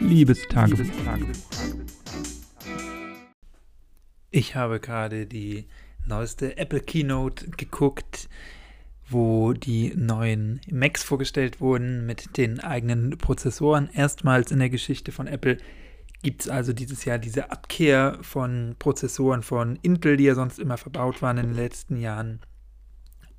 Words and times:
Liebestagebuch. 0.00 0.86
Ich 4.30 4.54
habe 4.56 4.80
gerade 4.80 5.26
die 5.26 5.66
neueste 6.06 6.56
Apple 6.56 6.80
Keynote 6.80 7.50
geguckt, 7.50 8.28
wo 9.08 9.52
die 9.52 9.92
neuen 9.94 10.60
Macs 10.70 11.02
vorgestellt 11.02 11.60
wurden 11.60 12.06
mit 12.06 12.36
den 12.36 12.60
eigenen 12.60 13.18
Prozessoren. 13.18 13.90
Erstmals 13.92 14.50
in 14.50 14.60
der 14.60 14.70
Geschichte 14.70 15.12
von 15.12 15.26
Apple 15.26 15.58
gibt 16.22 16.42
es 16.42 16.48
also 16.48 16.72
dieses 16.72 17.04
Jahr 17.04 17.18
diese 17.18 17.50
Abkehr 17.50 18.18
von 18.22 18.76
Prozessoren 18.78 19.42
von 19.42 19.76
Intel, 19.82 20.16
die 20.16 20.24
ja 20.24 20.34
sonst 20.34 20.58
immer 20.58 20.76
verbaut 20.76 21.22
waren 21.22 21.38
in 21.38 21.48
den 21.48 21.56
letzten 21.56 21.96
Jahren. 21.96 22.40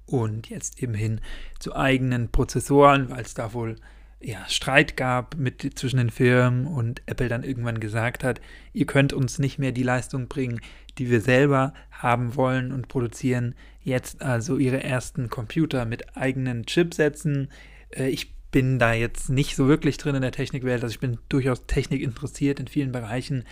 Und 0.05 0.49
jetzt 0.49 0.81
eben 0.83 0.93
hin 0.93 1.21
zu 1.59 1.75
eigenen 1.75 2.31
Prozessoren, 2.31 3.09
weil 3.09 3.21
es 3.21 3.33
da 3.33 3.53
wohl 3.53 3.77
ja, 4.21 4.47
Streit 4.47 4.97
gab 4.97 5.35
mit, 5.35 5.77
zwischen 5.77 5.97
den 5.97 6.09
Firmen 6.09 6.67
und 6.67 7.01
Apple 7.07 7.27
dann 7.27 7.43
irgendwann 7.43 7.79
gesagt 7.79 8.23
hat, 8.23 8.39
ihr 8.73 8.85
könnt 8.85 9.13
uns 9.13 9.39
nicht 9.39 9.57
mehr 9.57 9.71
die 9.71 9.83
Leistung 9.83 10.27
bringen, 10.27 10.61
die 10.97 11.09
wir 11.09 11.21
selber 11.21 11.73
haben 11.91 12.35
wollen 12.35 12.71
und 12.71 12.87
produzieren. 12.87 13.55
Jetzt 13.81 14.21
also 14.21 14.57
ihre 14.57 14.83
ersten 14.83 15.29
Computer 15.29 15.85
mit 15.85 16.15
eigenen 16.15 16.65
Chipsätzen. 16.65 17.49
Äh, 17.89 18.09
ich 18.09 18.33
bin 18.51 18.79
da 18.79 18.93
jetzt 18.93 19.29
nicht 19.29 19.55
so 19.55 19.67
wirklich 19.67 19.97
drin 19.97 20.15
in 20.15 20.21
der 20.21 20.31
Technikwelt, 20.31 20.83
also 20.83 20.93
ich 20.93 20.99
bin 20.99 21.17
durchaus 21.29 21.65
Technik 21.67 22.01
interessiert 22.01 22.59
in 22.59 22.67
vielen 22.67 22.91
Bereichen, 22.91 23.45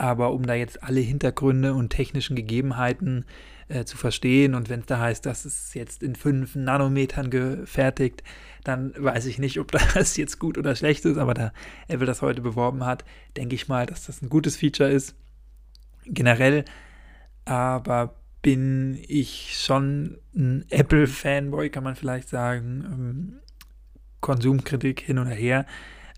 aber 0.00 0.32
um 0.32 0.46
da 0.46 0.54
jetzt 0.54 0.82
alle 0.82 1.00
Hintergründe 1.00 1.74
und 1.74 1.90
technischen 1.90 2.34
Gegebenheiten 2.34 3.26
äh, 3.68 3.84
zu 3.84 3.98
verstehen 3.98 4.54
und 4.54 4.70
wenn 4.70 4.80
es 4.80 4.86
da 4.86 4.98
heißt, 4.98 5.26
das 5.26 5.44
ist 5.44 5.74
jetzt 5.74 6.02
in 6.02 6.16
fünf 6.16 6.54
Nanometern 6.54 7.28
gefertigt, 7.28 8.22
dann 8.64 8.94
weiß 8.96 9.26
ich 9.26 9.38
nicht, 9.38 9.60
ob 9.60 9.70
das 9.94 10.16
jetzt 10.16 10.38
gut 10.38 10.56
oder 10.56 10.74
schlecht 10.74 11.04
ist, 11.04 11.18
aber 11.18 11.34
da 11.34 11.52
Apple 11.86 12.06
das 12.06 12.22
heute 12.22 12.40
beworben 12.40 12.86
hat, 12.86 13.04
denke 13.36 13.54
ich 13.54 13.68
mal, 13.68 13.84
dass 13.84 14.06
das 14.06 14.22
ein 14.22 14.30
gutes 14.30 14.56
Feature 14.56 14.90
ist. 14.90 15.14
Generell 16.06 16.64
aber 17.44 18.14
bin 18.40 18.98
ich 19.06 19.58
schon 19.58 20.18
ein 20.34 20.64
Apple-Fanboy, 20.70 21.68
kann 21.68 21.84
man 21.84 21.96
vielleicht 21.96 22.30
sagen. 22.30 22.84
Ähm, 22.86 23.40
Konsumkritik 24.20 25.00
hin 25.00 25.18
oder 25.18 25.30
her. 25.30 25.66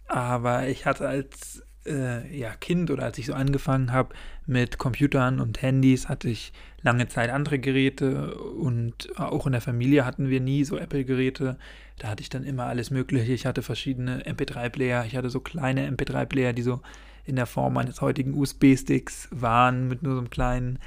Aber 0.06 0.68
ich 0.68 0.86
hatte 0.86 1.08
als 1.08 1.64
äh, 1.86 2.36
ja, 2.36 2.50
Kind 2.54 2.90
oder 2.90 3.04
als 3.04 3.18
ich 3.18 3.26
so 3.26 3.34
angefangen 3.34 3.92
habe 3.92 4.14
mit 4.46 4.78
Computern 4.78 5.40
und 5.40 5.62
Handys, 5.62 6.08
hatte 6.08 6.28
ich 6.28 6.52
lange 6.82 7.08
Zeit 7.08 7.30
andere 7.30 7.58
Geräte 7.58 8.34
und 8.34 9.18
auch 9.18 9.46
in 9.46 9.52
der 9.52 9.60
Familie 9.60 10.04
hatten 10.04 10.28
wir 10.28 10.40
nie 10.40 10.64
so 10.64 10.78
Apple-Geräte. 10.78 11.56
Da 11.98 12.08
hatte 12.08 12.22
ich 12.22 12.28
dann 12.28 12.44
immer 12.44 12.66
alles 12.66 12.90
Mögliche. 12.90 13.32
Ich 13.32 13.46
hatte 13.46 13.62
verschiedene 13.62 14.22
MP3-Player, 14.22 15.04
ich 15.06 15.16
hatte 15.16 15.30
so 15.30 15.40
kleine 15.40 15.88
MP3-Player, 15.90 16.52
die 16.52 16.62
so 16.62 16.80
in 17.24 17.36
der 17.36 17.46
Form 17.46 17.76
eines 17.76 18.00
heutigen 18.00 18.34
USB-Sticks 18.34 19.28
waren, 19.30 19.88
mit 19.88 20.02
nur 20.02 20.14
so 20.14 20.18
einem 20.18 20.30
kleinen, 20.30 20.78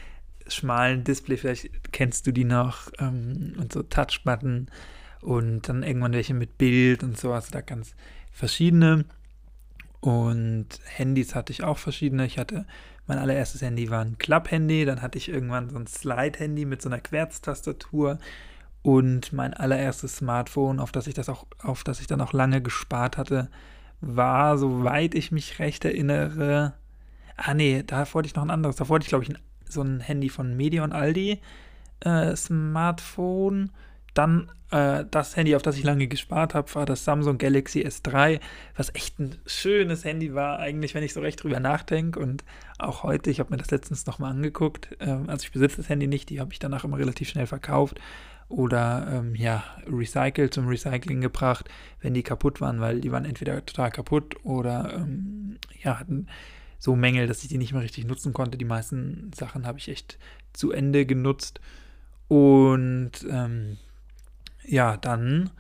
schmalen 0.48 1.04
Display. 1.04 1.38
Vielleicht 1.38 1.94
kennst 1.94 2.28
du 2.28 2.32
die 2.32 2.44
noch. 2.44 2.92
Ähm, 3.00 3.54
und 3.58 3.72
so 3.72 3.84
Touch-Button 3.84 4.68
und 5.22 5.68
dann 5.68 5.84
irgendwann 5.84 6.14
welche 6.14 6.34
mit 6.34 6.58
Bild 6.58 7.04
und 7.04 7.18
so, 7.18 7.34
also 7.34 7.50
da 7.52 7.62
ganz 7.62 7.96
verschiedene. 8.32 9.06
Und 10.06 10.67
Handys 10.86 11.34
hatte 11.34 11.52
ich 11.52 11.64
auch 11.64 11.80
verschiedene. 11.80 12.28
Ich 12.28 12.38
hatte 12.38 12.67
mein 13.08 13.17
allererstes 13.17 13.64
Handy 13.64 13.89
war 13.89 14.02
ein 14.02 14.20
Club-Handy, 14.20 14.86
dann 14.86 15.02
hatte 15.02 15.17
ich 15.17 15.30
irgendwann 15.30 15.72
so 15.72 15.78
ein 15.78 15.88
Slide-Handy 15.88 16.66
mit 16.66 16.80
so 16.80 16.89
einer 16.89 17.00
Querztastatur 17.00 18.20
und 18.84 19.34
mein 19.34 19.56
allererstes 19.56 20.17
Smartphone, 20.17 20.80
auf 20.80 20.92
das 20.92 21.08
ich 21.08 21.16
das 21.16 21.28
auch, 21.28 21.47
auf 21.58 21.84
das 21.84 22.02
ich 22.02 22.06
dann 22.06 22.22
auch 22.22 22.34
lange 22.34 22.62
gespart 22.62 23.17
hatte, 23.17 23.50
war, 24.00 24.59
soweit 24.59 25.16
ich 25.16 25.31
mich 25.31 25.58
recht 25.58 25.86
erinnere. 25.86 26.75
Ah 27.36 27.56
nee, 27.56 27.81
da 27.81 28.06
wollte 28.14 28.28
ich 28.28 28.36
noch 28.36 28.44
ein 28.44 28.52
anderes. 28.52 28.75
Da 28.75 28.88
wollte 28.88 29.06
ich, 29.06 29.09
glaube 29.09 29.23
ich, 29.23 29.31
ein, 29.31 29.40
so 29.67 29.81
ein 29.81 30.02
Handy 30.02 30.30
von 30.30 30.56
Medion 30.56 30.92
Aldi 30.92 31.42
äh, 32.02 32.35
Smartphone 32.35 33.72
dann 34.16 34.52
äh, 34.72 35.06
das 35.12 35.36
Handy, 35.36 35.56
auf 35.56 35.62
das 35.62 35.78
ich 35.78 35.84
lange 35.84 36.08
gespart 36.08 36.56
habe, 36.56 36.74
war 36.74 36.86
das 36.86 37.06
Samsung 37.06 37.38
Galaxy 37.38 37.81
S3, 37.81 38.40
was 38.76 38.94
echt 38.96 39.20
ein 39.20 39.36
schönes 39.46 40.03
Handy 40.03 40.34
war, 40.34 40.58
eigentlich, 40.59 40.96
wenn 40.96 41.03
ich 41.03 41.14
so 41.14 41.22
recht 41.22 41.44
drüber 41.44 41.59
nachdenke. 41.59 42.20
Und 42.20 42.44
auch 42.80 43.04
heute, 43.04 43.30
ich 43.30 43.40
habe 43.40 43.52
mir 43.52 43.58
das 43.58 43.72
letztens 43.72 44.06
nochmal 44.08 44.31
angeguckt. 44.31 44.96
Ähm, 45.00 45.30
also 45.30 45.44
ich 45.44 45.52
besitze 45.52 45.78
das 45.78 45.90
Handy 45.90 46.08
nicht, 46.08 46.30
die 46.30 46.40
habe 46.40 46.52
ich 46.52 46.59
danach 46.59 46.84
immer 46.84 46.98
relativ 46.98 47.30
schnell 47.30 47.46
verkauft 47.46 48.00
oder 48.48 49.08
ähm, 49.12 49.36
ja, 49.36 49.64
recycelt, 49.88 50.54
zum 50.54 50.68
Recycling 50.68 51.22
gebracht, 51.22 51.70
wenn 52.02 52.14
die 52.14 52.24
kaputt 52.24 52.62
waren, 52.62 52.80
weil 52.80 53.02
die 53.02 53.12
waren 53.12 53.25
entweder 53.25 53.66
total 53.66 53.92
kaputt 53.92 54.36
oder 54.44 54.94
ähm, 54.96 55.58
ja, 55.81 56.00
hatten 56.00 56.28
so 56.78 56.96
Mängel, 56.96 57.28
dass 57.28 57.42
ich 57.42 57.50
die 57.50 57.58
nicht 57.58 57.74
mehr 57.74 57.81
richtig 57.81 58.06
nutzen 58.06 58.34
konnte. 58.34 58.58
Die 58.58 58.66
meisten 58.66 59.31
Sachen 59.34 59.66
habe 59.66 59.80
ich 59.80 59.90
echt 59.90 60.20
zu 60.54 60.72
Ende 60.72 61.06
genutzt. 61.06 61.59
Und 62.28 63.12
ähm, 63.30 63.78
ja, 64.68 64.98
dann 64.98 65.52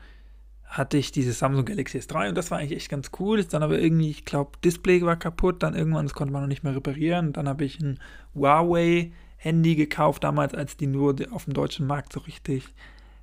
hatte 0.65 0.97
ich 0.97 1.11
dieses 1.11 1.39
Samsung 1.39 1.65
Galaxy 1.65 1.99
S3 1.99 2.29
und 2.29 2.35
das 2.35 2.51
war 2.51 2.57
eigentlich 2.57 2.77
echt 2.77 2.89
ganz 2.89 3.11
cool. 3.19 3.39
Ist 3.39 3.53
dann 3.53 3.63
aber 3.63 3.79
irgendwie, 3.79 4.09
ich 4.09 4.25
glaube, 4.25 4.57
Display 4.63 5.01
war 5.03 5.15
kaputt, 5.15 5.63
dann 5.63 5.75
irgendwann, 5.75 6.05
das 6.05 6.13
konnte 6.13 6.33
man 6.33 6.41
noch 6.41 6.49
nicht 6.49 6.63
mehr 6.63 6.75
reparieren. 6.75 7.33
Dann 7.33 7.47
habe 7.47 7.63
ich 7.63 7.79
ein 7.79 7.99
Huawei 8.33 9.11
Handy 9.37 9.75
gekauft, 9.75 10.23
damals, 10.23 10.53
als 10.53 10.75
die 10.75 10.87
nur 10.87 11.15
auf 11.31 11.45
dem 11.45 11.53
deutschen 11.53 11.87
Markt 11.87 12.11
so 12.11 12.19
richtig 12.21 12.73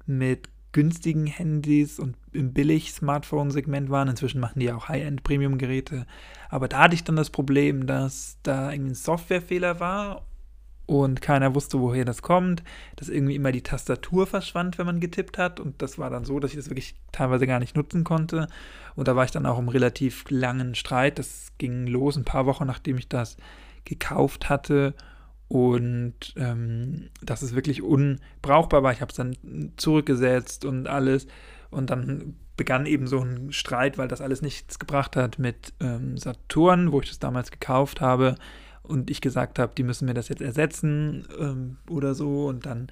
mit 0.06 0.48
günstigen 0.72 1.26
Handys 1.26 1.98
und 1.98 2.16
im 2.32 2.54
Billig-Smartphone-Segment 2.54 3.90
waren. 3.90 4.08
Inzwischen 4.08 4.40
machen 4.40 4.60
die 4.60 4.72
auch 4.72 4.88
High-End-Premium-Geräte. 4.88 6.06
Aber 6.48 6.68
da 6.68 6.78
hatte 6.80 6.94
ich 6.94 7.04
dann 7.04 7.16
das 7.16 7.28
Problem, 7.28 7.86
dass 7.86 8.38
da 8.42 8.72
irgendwie 8.72 8.92
ein 8.92 8.94
Softwarefehler 8.94 9.80
war 9.80 10.22
und 10.86 11.22
keiner 11.22 11.54
wusste, 11.54 11.80
woher 11.80 12.04
das 12.04 12.22
kommt, 12.22 12.62
dass 12.96 13.08
irgendwie 13.08 13.36
immer 13.36 13.52
die 13.52 13.62
Tastatur 13.62 14.26
verschwand, 14.26 14.78
wenn 14.78 14.86
man 14.86 15.00
getippt 15.00 15.38
hat. 15.38 15.60
Und 15.60 15.80
das 15.80 15.98
war 15.98 16.10
dann 16.10 16.24
so, 16.24 16.40
dass 16.40 16.50
ich 16.50 16.56
das 16.56 16.70
wirklich 16.70 16.96
teilweise 17.12 17.46
gar 17.46 17.60
nicht 17.60 17.76
nutzen 17.76 18.04
konnte. 18.04 18.48
Und 18.96 19.08
da 19.08 19.14
war 19.14 19.24
ich 19.24 19.30
dann 19.30 19.46
auch 19.46 19.58
im 19.58 19.68
relativ 19.68 20.24
langen 20.28 20.74
Streit, 20.74 21.18
das 21.18 21.52
ging 21.58 21.86
los 21.86 22.16
ein 22.16 22.24
paar 22.24 22.46
Wochen, 22.46 22.66
nachdem 22.66 22.98
ich 22.98 23.08
das 23.08 23.36
gekauft 23.84 24.48
hatte. 24.48 24.94
Und 25.48 26.34
ähm, 26.36 27.10
dass 27.22 27.42
es 27.42 27.54
wirklich 27.54 27.82
unbrauchbar 27.82 28.82
war. 28.82 28.92
Ich 28.92 29.02
habe 29.02 29.10
es 29.10 29.16
dann 29.16 29.36
zurückgesetzt 29.76 30.64
und 30.64 30.88
alles. 30.88 31.26
Und 31.70 31.90
dann 31.90 32.36
begann 32.56 32.86
eben 32.86 33.06
so 33.06 33.20
ein 33.20 33.52
Streit, 33.52 33.98
weil 33.98 34.08
das 34.08 34.20
alles 34.20 34.42
nichts 34.42 34.78
gebracht 34.78 35.14
hat 35.14 35.38
mit 35.38 35.74
ähm, 35.80 36.16
Saturn, 36.18 36.90
wo 36.90 37.00
ich 37.00 37.08
das 37.08 37.18
damals 37.18 37.50
gekauft 37.50 38.00
habe 38.00 38.34
und 38.82 39.10
ich 39.10 39.20
gesagt 39.20 39.58
habe, 39.58 39.72
die 39.76 39.82
müssen 39.82 40.06
mir 40.06 40.14
das 40.14 40.28
jetzt 40.28 40.42
ersetzen 40.42 41.26
ähm, 41.38 41.76
oder 41.88 42.14
so. 42.14 42.46
Und 42.46 42.66
dann 42.66 42.88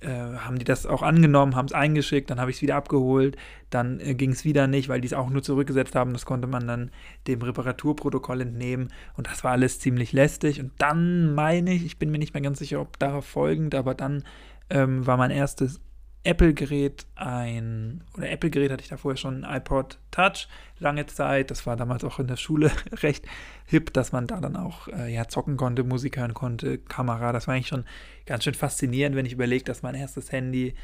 äh, 0.00 0.08
haben 0.08 0.58
die 0.58 0.64
das 0.64 0.86
auch 0.86 1.02
angenommen, 1.02 1.56
haben 1.56 1.66
es 1.66 1.72
eingeschickt, 1.72 2.30
dann 2.30 2.40
habe 2.40 2.50
ich 2.50 2.58
es 2.58 2.62
wieder 2.62 2.76
abgeholt, 2.76 3.36
dann 3.70 4.00
äh, 4.00 4.14
ging 4.14 4.32
es 4.32 4.44
wieder 4.44 4.66
nicht, 4.66 4.88
weil 4.88 5.00
die 5.00 5.06
es 5.06 5.12
auch 5.12 5.30
nur 5.30 5.42
zurückgesetzt 5.42 5.94
haben, 5.94 6.12
das 6.12 6.24
konnte 6.24 6.46
man 6.46 6.66
dann 6.66 6.90
dem 7.26 7.42
Reparaturprotokoll 7.42 8.40
entnehmen. 8.40 8.88
Und 9.16 9.26
das 9.26 9.44
war 9.44 9.52
alles 9.52 9.78
ziemlich 9.78 10.12
lästig. 10.12 10.60
Und 10.60 10.72
dann 10.78 11.34
meine 11.34 11.72
ich, 11.72 11.84
ich 11.84 11.98
bin 11.98 12.10
mir 12.10 12.18
nicht 12.18 12.34
mehr 12.34 12.42
ganz 12.42 12.58
sicher, 12.58 12.80
ob 12.80 12.98
darauf 12.98 13.26
folgend, 13.26 13.74
aber 13.74 13.94
dann 13.94 14.24
ähm, 14.70 15.06
war 15.06 15.16
mein 15.16 15.30
erstes 15.30 15.80
Apple-Gerät 16.22 17.06
ein, 17.14 18.04
oder 18.14 18.30
Apple-Gerät 18.30 18.70
hatte 18.70 18.82
ich 18.82 18.90
da 18.90 18.98
vorher 18.98 19.16
schon 19.16 19.44
ein 19.44 19.56
iPod 19.56 19.98
Touch 20.10 20.48
lange 20.78 21.06
Zeit. 21.06 21.50
Das 21.50 21.66
war 21.66 21.76
damals 21.76 22.04
auch 22.04 22.18
in 22.18 22.26
der 22.26 22.36
Schule 22.36 22.70
recht 22.92 23.26
hip, 23.64 23.92
dass 23.94 24.12
man 24.12 24.26
da 24.26 24.40
dann 24.40 24.56
auch 24.56 24.88
äh, 24.88 25.12
ja, 25.12 25.28
zocken 25.28 25.56
konnte, 25.56 25.82
Musik 25.82 26.18
hören 26.18 26.34
konnte, 26.34 26.78
Kamera. 26.78 27.32
Das 27.32 27.46
war 27.46 27.54
eigentlich 27.54 27.68
schon 27.68 27.84
ganz 28.26 28.44
schön 28.44 28.54
faszinierend, 28.54 29.16
wenn 29.16 29.26
ich 29.26 29.32
überlege, 29.32 29.64
dass 29.64 29.82
mein 29.82 29.94
erstes 29.94 30.30
Handy 30.30 30.74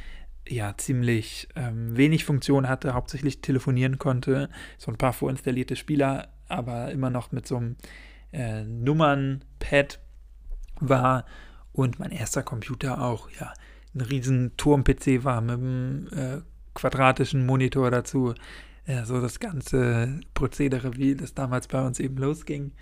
ja 0.48 0.74
ziemlich 0.76 1.48
ähm, 1.54 1.96
wenig 1.96 2.24
Funktion 2.24 2.68
hatte, 2.68 2.94
hauptsächlich 2.94 3.40
telefonieren 3.40 3.98
konnte, 3.98 4.48
so 4.78 4.90
ein 4.90 4.96
paar 4.96 5.12
vorinstallierte 5.12 5.76
Spieler, 5.76 6.28
aber 6.48 6.92
immer 6.92 7.10
noch 7.10 7.32
mit 7.32 7.46
so 7.46 7.56
einem 7.56 7.76
äh, 8.32 8.62
Nummernpad 8.62 9.98
war 10.80 11.26
und 11.72 11.98
mein 11.98 12.10
erster 12.10 12.42
Computer 12.42 13.02
auch, 13.02 13.28
ja, 13.38 13.52
ein 13.96 14.02
riesen 14.02 14.56
Turm-PC 14.56 15.24
war 15.24 15.40
mit 15.40 15.54
einem 15.54 16.08
äh, 16.08 16.40
quadratischen 16.74 17.46
Monitor 17.46 17.90
dazu. 17.90 18.34
Ja, 18.86 19.04
so 19.04 19.20
das 19.20 19.40
ganze 19.40 20.20
Prozedere, 20.34 20.96
wie 20.96 21.16
das 21.16 21.34
damals 21.34 21.66
bei 21.66 21.84
uns 21.84 21.98
eben 21.98 22.16
losging. 22.18 22.72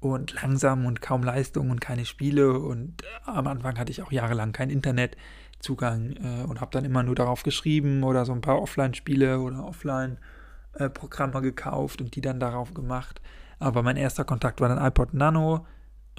Und 0.00 0.34
langsam 0.34 0.86
und 0.86 1.00
kaum 1.00 1.22
Leistung 1.22 1.70
und 1.70 1.80
keine 1.80 2.04
Spiele. 2.04 2.58
Und 2.58 3.02
am 3.24 3.46
Anfang 3.46 3.78
hatte 3.78 3.90
ich 3.90 4.02
auch 4.02 4.12
jahrelang 4.12 4.52
keinen 4.52 4.70
Internetzugang 4.70 6.12
äh, 6.12 6.44
und 6.44 6.60
habe 6.60 6.70
dann 6.70 6.84
immer 6.84 7.02
nur 7.02 7.14
darauf 7.14 7.42
geschrieben 7.42 8.04
oder 8.04 8.24
so 8.24 8.32
ein 8.32 8.40
paar 8.40 8.60
Offline-Spiele 8.60 9.40
oder 9.40 9.64
Offline-Programme 9.64 11.38
äh, 11.38 11.42
gekauft 11.42 12.00
und 12.00 12.14
die 12.16 12.20
dann 12.20 12.40
darauf 12.40 12.74
gemacht. 12.74 13.20
Aber 13.58 13.82
mein 13.82 13.96
erster 13.96 14.24
Kontakt 14.24 14.60
war 14.60 14.68
dann 14.68 14.84
iPod 14.84 15.14
Nano 15.14 15.66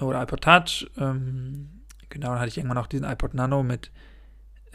oder 0.00 0.22
iPod 0.22 0.42
Touch. 0.42 0.90
Ähm, 0.98 1.82
genau, 2.08 2.30
dann 2.30 2.38
hatte 2.38 2.48
ich 2.48 2.58
irgendwann 2.58 2.78
auch 2.78 2.88
diesen 2.88 3.06
iPod 3.06 3.34
Nano 3.34 3.62
mit 3.62 3.90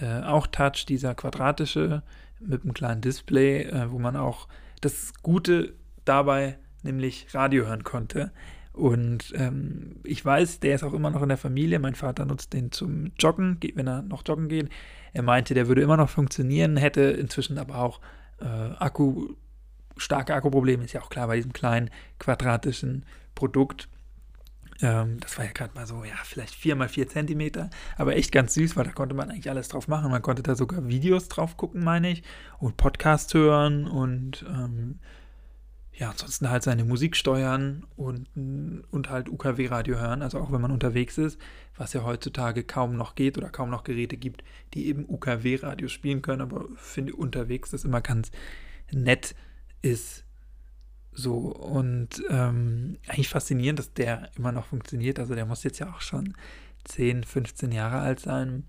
äh, 0.01 0.24
auch 0.24 0.48
Touch, 0.48 0.86
dieser 0.88 1.15
quadratische 1.15 2.03
mit 2.39 2.63
einem 2.63 2.74
kleinen 2.74 3.01
Display, 3.01 3.63
äh, 3.63 3.92
wo 3.92 4.00
man 4.00 4.15
auch 4.15 4.48
das 4.81 5.13
Gute 5.21 5.74
dabei 6.06 6.57
nämlich 6.83 7.27
Radio 7.33 7.68
hören 7.68 7.83
konnte. 7.83 8.31
Und 8.74 9.33
ähm, 9.36 9.98
ich 10.03 10.24
weiß, 10.24 10.59
der 10.62 10.75
ist 10.75 10.83
auch 10.83 10.94
immer 10.94 11.12
noch 11.12 11.21
in 11.21 11.30
der 11.30 11.38
Familie. 11.38 11.80
Mein 11.80 11.95
Vater 11.95 12.25
nutzt 12.25 12.53
den 12.53 12.71
zum 12.71 13.12
Joggen, 13.19 13.59
wenn 13.75 13.88
er 13.88 14.01
noch 14.01 14.24
joggen 14.25 14.48
geht. 14.48 14.69
Er 15.13 15.24
meinte, 15.24 15.53
der 15.53 15.68
würde 15.68 15.81
immer 15.81 15.98
noch 15.98 16.09
funktionieren, 16.09 16.77
hätte 16.77 17.01
inzwischen 17.01 17.57
aber 17.57 17.77
auch 17.77 18.00
äh, 18.39 18.45
Akku, 18.45 19.36
starke 19.97 20.33
Akkuprobleme, 20.33 20.86
ist 20.86 20.94
ja 20.94 21.01
auch 21.01 21.09
klar 21.09 21.27
bei 21.27 21.36
diesem 21.36 21.54
kleinen 21.54 21.89
quadratischen 22.18 23.06
Produkt. 23.36 23.89
Ähm, 24.81 25.19
das 25.19 25.38
war 25.38 25.45
ja 25.45 25.51
gerade 25.51 25.74
mal 25.75 25.86
so, 25.86 26.04
ja, 26.04 26.16
vielleicht 26.24 26.56
4 26.56 26.75
mal 26.75 26.89
4 26.89 27.07
Zentimeter, 27.07 27.69
aber 27.98 28.16
echt 28.16 28.31
ganz 28.31 28.54
süß, 28.56 28.75
weil 28.75 28.86
da 28.86 28.92
konnte 28.92 29.16
man 29.16 29.30
eigentlich 29.30 29.50
alles 29.50 29.68
drauf 29.68 29.88
machen. 29.88 30.12
Man 30.12 30.22
konnte 30.22 30.44
da 30.44 30.56
sogar 30.56 30.88
Videos 30.88 31.28
drauf 31.28 31.57
gucken, 31.57 31.83
meine 31.83 32.12
ich, 32.12 32.24
und 32.60 32.78
Podcasts 32.78 33.33
hören 33.33 33.88
und 33.88 34.45
ähm, 34.48 35.00
ja, 35.94 36.10
ansonsten 36.10 36.50
halt 36.50 36.63
seine 36.63 36.83
Musik 36.83 37.16
steuern 37.16 37.86
und, 37.95 38.28
und 38.89 39.10
halt 39.10 39.30
UKW-Radio 39.30 40.00
hören, 40.00 40.22
also 40.24 40.39
auch 40.39 40.51
wenn 40.51 40.62
man 40.62 40.72
unterwegs 40.72 41.18
ist, 41.18 41.39
was 41.75 41.94
ja 41.94 42.04
heutzutage 42.04 42.63
kaum 42.63 42.95
noch 42.95 43.13
geht 43.13 43.38
oder 43.38 43.50
kaum 43.50 43.69
noch 43.69 43.83
Geräte 43.83 44.18
gibt, 44.18 44.44
die 44.74 44.88
eben 44.88 45.06
UKW-Radio 45.07 45.89
spielen 45.89 46.22
können, 46.22 46.42
aber 46.42 46.66
finde 46.75 47.13
unterwegs 47.13 47.72
das 47.72 47.83
immer 47.83 48.01
ganz 48.01 48.31
nett 48.92 49.36
ist. 49.81 50.25
So, 51.13 51.38
und 51.38 52.24
ähm, 52.30 52.98
eigentlich 53.08 53.30
faszinierend, 53.30 53.80
dass 53.80 53.94
der 53.94 54.30
immer 54.38 54.52
noch 54.52 54.66
funktioniert. 54.66 55.19
Also 55.19 55.36
der 55.36 55.46
muss 55.46 55.63
jetzt 55.63 55.80
ja 55.80 55.90
auch 55.90 56.02
schon 56.02 56.36
10, 56.86 57.24
15 57.24 57.72
Jahre 57.72 58.00
alt 58.00 58.19
sein. 58.19 58.63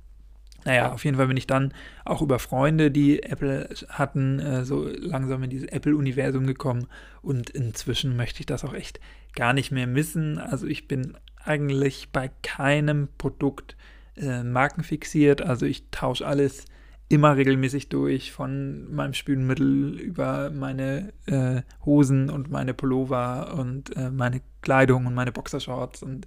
Naja, 0.64 0.92
auf 0.92 1.04
jeden 1.04 1.16
Fall 1.16 1.26
bin 1.26 1.36
ich 1.36 1.46
dann 1.46 1.74
auch 2.04 2.22
über 2.22 2.38
Freunde, 2.38 2.90
die 2.90 3.22
Apple 3.22 3.68
hatten, 3.88 4.38
äh, 4.38 4.64
so 4.64 4.86
langsam 4.86 5.42
in 5.42 5.50
dieses 5.50 5.68
Apple-Universum 5.68 6.46
gekommen. 6.46 6.86
Und 7.20 7.50
inzwischen 7.50 8.16
möchte 8.16 8.40
ich 8.40 8.46
das 8.46 8.64
auch 8.64 8.74
echt 8.74 9.00
gar 9.34 9.52
nicht 9.52 9.72
mehr 9.72 9.86
missen. 9.86 10.38
Also 10.38 10.66
ich 10.66 10.86
bin 10.86 11.16
eigentlich 11.44 12.10
bei 12.12 12.30
keinem 12.42 13.08
Produkt 13.18 13.76
äh, 14.16 14.44
markenfixiert. 14.44 15.42
Also 15.42 15.66
ich 15.66 15.90
tausche 15.90 16.26
alles 16.26 16.66
immer 17.12 17.36
regelmäßig 17.36 17.90
durch, 17.90 18.32
von 18.32 18.92
meinem 18.92 19.12
Spülmittel 19.12 20.00
über 20.00 20.50
meine 20.50 21.12
äh, 21.26 21.60
Hosen 21.84 22.30
und 22.30 22.50
meine 22.50 22.72
Pullover 22.72 23.54
und 23.58 23.94
äh, 23.96 24.10
meine 24.10 24.40
Kleidung 24.62 25.04
und 25.04 25.14
meine 25.14 25.30
Boxershorts 25.30 26.02
und 26.02 26.26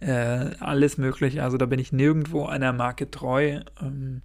äh, 0.00 0.50
alles 0.60 0.98
mögliche. 0.98 1.42
Also 1.42 1.56
da 1.56 1.64
bin 1.64 1.80
ich 1.80 1.92
nirgendwo 1.92 2.44
einer 2.44 2.74
Marke 2.74 3.10
treu, 3.10 3.60
ähm, 3.80 4.20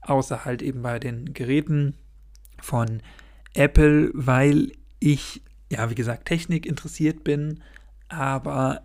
außer 0.00 0.44
halt 0.44 0.62
eben 0.62 0.82
bei 0.82 0.98
den 0.98 1.32
Geräten 1.32 1.94
von 2.60 3.00
Apple, 3.54 4.10
weil 4.14 4.72
ich, 4.98 5.42
ja, 5.70 5.88
wie 5.90 5.94
gesagt, 5.94 6.26
Technik 6.26 6.66
interessiert 6.66 7.22
bin, 7.22 7.62
aber 8.08 8.82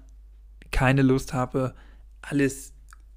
keine 0.72 1.02
Lust 1.02 1.34
habe, 1.34 1.74
alles 2.22 2.74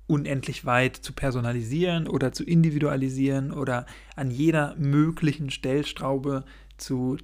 unendlich 0.07 0.65
weit 0.65 0.97
zu 0.97 1.13
personalisieren 1.13 2.09
oder 2.09 2.33
zu 2.33 2.45
individualisieren 2.45 3.53
oder 3.53 3.87
an 4.17 4.31
jeder 4.31 4.75
möglichen 4.77 5.51
Stellstraube 5.51 6.45
zu 6.77 7.17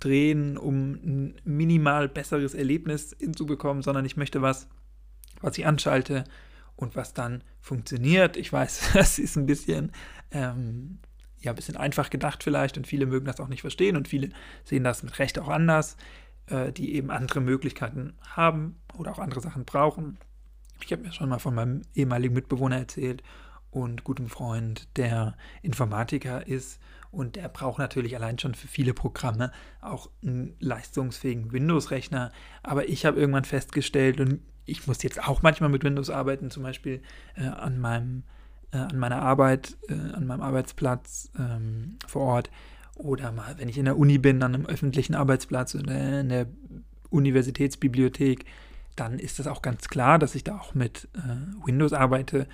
drehen, 0.00 0.56
um 0.56 0.92
ein 0.92 1.40
minimal 1.44 2.08
besseres 2.08 2.54
Erlebnis 2.54 3.16
hinzubekommen, 3.18 3.82
sondern 3.82 4.04
ich 4.04 4.16
möchte 4.16 4.42
was, 4.42 4.68
was 5.40 5.58
ich 5.58 5.66
anschalte 5.66 6.24
und 6.76 6.94
was 6.94 7.12
dann 7.14 7.42
funktioniert. 7.60 8.36
Ich 8.36 8.52
weiß, 8.52 8.90
das 8.94 9.18
ist 9.18 9.36
ein 9.36 9.46
bisschen, 9.46 9.92
ähm, 10.30 10.98
ja, 11.40 11.52
ein 11.52 11.56
bisschen 11.56 11.76
einfach 11.76 12.10
gedacht 12.10 12.44
vielleicht 12.44 12.76
und 12.76 12.86
viele 12.86 13.06
mögen 13.06 13.26
das 13.26 13.40
auch 13.40 13.48
nicht 13.48 13.62
verstehen 13.62 13.96
und 13.96 14.08
viele 14.08 14.30
sehen 14.64 14.84
das 14.84 15.02
mit 15.02 15.18
Recht 15.18 15.38
auch 15.38 15.48
anders, 15.48 15.96
äh, 16.46 16.72
die 16.72 16.94
eben 16.94 17.10
andere 17.10 17.40
Möglichkeiten 17.40 18.14
haben 18.22 18.76
oder 18.96 19.10
auch 19.10 19.18
andere 19.18 19.40
Sachen 19.40 19.64
brauchen. 19.64 20.18
Ich 20.84 20.92
habe 20.92 21.02
mir 21.02 21.12
schon 21.12 21.28
mal 21.28 21.38
von 21.38 21.54
meinem 21.54 21.82
ehemaligen 21.94 22.34
Mitbewohner 22.34 22.78
erzählt 22.78 23.22
und 23.70 24.04
gutem 24.04 24.28
Freund, 24.28 24.88
der 24.96 25.36
Informatiker 25.62 26.46
ist. 26.46 26.80
Und 27.10 27.36
der 27.36 27.48
braucht 27.48 27.78
natürlich 27.78 28.16
allein 28.16 28.38
schon 28.38 28.54
für 28.54 28.68
viele 28.68 28.92
Programme 28.92 29.50
auch 29.80 30.10
einen 30.22 30.56
leistungsfähigen 30.60 31.52
Windows-Rechner. 31.52 32.32
Aber 32.62 32.88
ich 32.88 33.06
habe 33.06 33.18
irgendwann 33.18 33.44
festgestellt 33.44 34.20
und 34.20 34.40
ich 34.66 34.86
muss 34.86 35.02
jetzt 35.02 35.26
auch 35.26 35.42
manchmal 35.42 35.70
mit 35.70 35.84
Windows 35.84 36.10
arbeiten, 36.10 36.50
zum 36.50 36.62
Beispiel 36.62 37.02
äh, 37.36 37.46
an 37.46 37.78
meinem 37.78 38.24
äh, 38.72 38.76
an 38.78 38.98
meiner 38.98 39.22
Arbeit, 39.22 39.78
äh, 39.88 39.94
an 39.94 40.26
meinem 40.26 40.42
Arbeitsplatz 40.42 41.30
ähm, 41.38 41.98
vor 42.06 42.22
Ort. 42.22 42.50
Oder 42.96 43.32
mal, 43.32 43.54
wenn 43.58 43.68
ich 43.68 43.78
in 43.78 43.84
der 43.84 43.96
Uni 43.96 44.18
bin, 44.18 44.42
an 44.42 44.54
einem 44.54 44.66
öffentlichen 44.66 45.14
Arbeitsplatz 45.14 45.74
oder 45.74 46.20
in 46.20 46.28
der 46.28 46.46
Universitätsbibliothek, 47.10 48.44
dann 48.98 49.18
ist 49.18 49.38
das 49.38 49.46
auch 49.46 49.62
ganz 49.62 49.88
klar, 49.88 50.18
dass 50.18 50.34
ich 50.34 50.44
da 50.44 50.58
auch 50.58 50.74
mit 50.74 51.08
äh, 51.14 51.66
Windows 51.66 51.92
arbeite. 51.92 52.48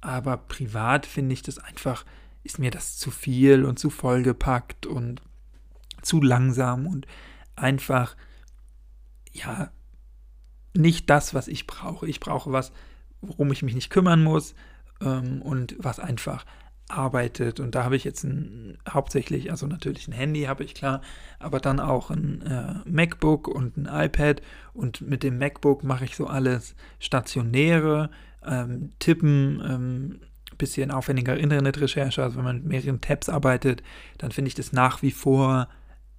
Aber 0.00 0.36
privat 0.36 1.06
finde 1.06 1.32
ich 1.32 1.42
das 1.42 1.58
einfach, 1.58 2.04
ist 2.42 2.58
mir 2.58 2.70
das 2.70 2.98
zu 2.98 3.10
viel 3.10 3.64
und 3.64 3.78
zu 3.78 3.90
vollgepackt 3.90 4.86
und 4.86 5.22
zu 6.02 6.20
langsam 6.20 6.86
und 6.86 7.06
einfach, 7.56 8.16
ja, 9.32 9.70
nicht 10.74 11.08
das, 11.08 11.34
was 11.34 11.48
ich 11.48 11.66
brauche. 11.66 12.06
Ich 12.06 12.20
brauche 12.20 12.52
was, 12.52 12.72
worum 13.20 13.52
ich 13.52 13.62
mich 13.62 13.74
nicht 13.74 13.90
kümmern 13.90 14.22
muss 14.22 14.54
ähm, 15.00 15.40
und 15.40 15.76
was 15.78 16.00
einfach 16.00 16.44
arbeitet. 16.96 17.60
Und 17.60 17.74
da 17.74 17.84
habe 17.84 17.96
ich 17.96 18.04
jetzt 18.04 18.24
ein, 18.24 18.78
hauptsächlich, 18.88 19.50
also 19.50 19.66
natürlich 19.66 20.08
ein 20.08 20.12
Handy 20.12 20.42
habe 20.42 20.64
ich 20.64 20.74
klar, 20.74 21.00
aber 21.38 21.60
dann 21.60 21.80
auch 21.80 22.10
ein 22.10 22.42
äh, 22.42 22.88
MacBook 22.88 23.48
und 23.48 23.76
ein 23.76 23.88
iPad. 24.06 24.42
Und 24.72 25.00
mit 25.00 25.22
dem 25.22 25.38
MacBook 25.38 25.84
mache 25.84 26.04
ich 26.04 26.16
so 26.16 26.26
alles 26.26 26.74
stationäre, 26.98 28.10
ähm, 28.46 28.92
tippen, 28.98 29.62
ähm, 29.66 30.20
bisschen 30.58 30.90
aufwendiger 30.90 31.36
Internetrecherche. 31.36 32.22
Also 32.22 32.36
wenn 32.36 32.44
man 32.44 32.56
mit 32.56 32.66
mehreren 32.66 33.00
Tabs 33.00 33.28
arbeitet, 33.28 33.82
dann 34.18 34.30
finde 34.30 34.48
ich 34.48 34.54
das 34.54 34.72
nach 34.72 35.02
wie 35.02 35.10
vor 35.10 35.68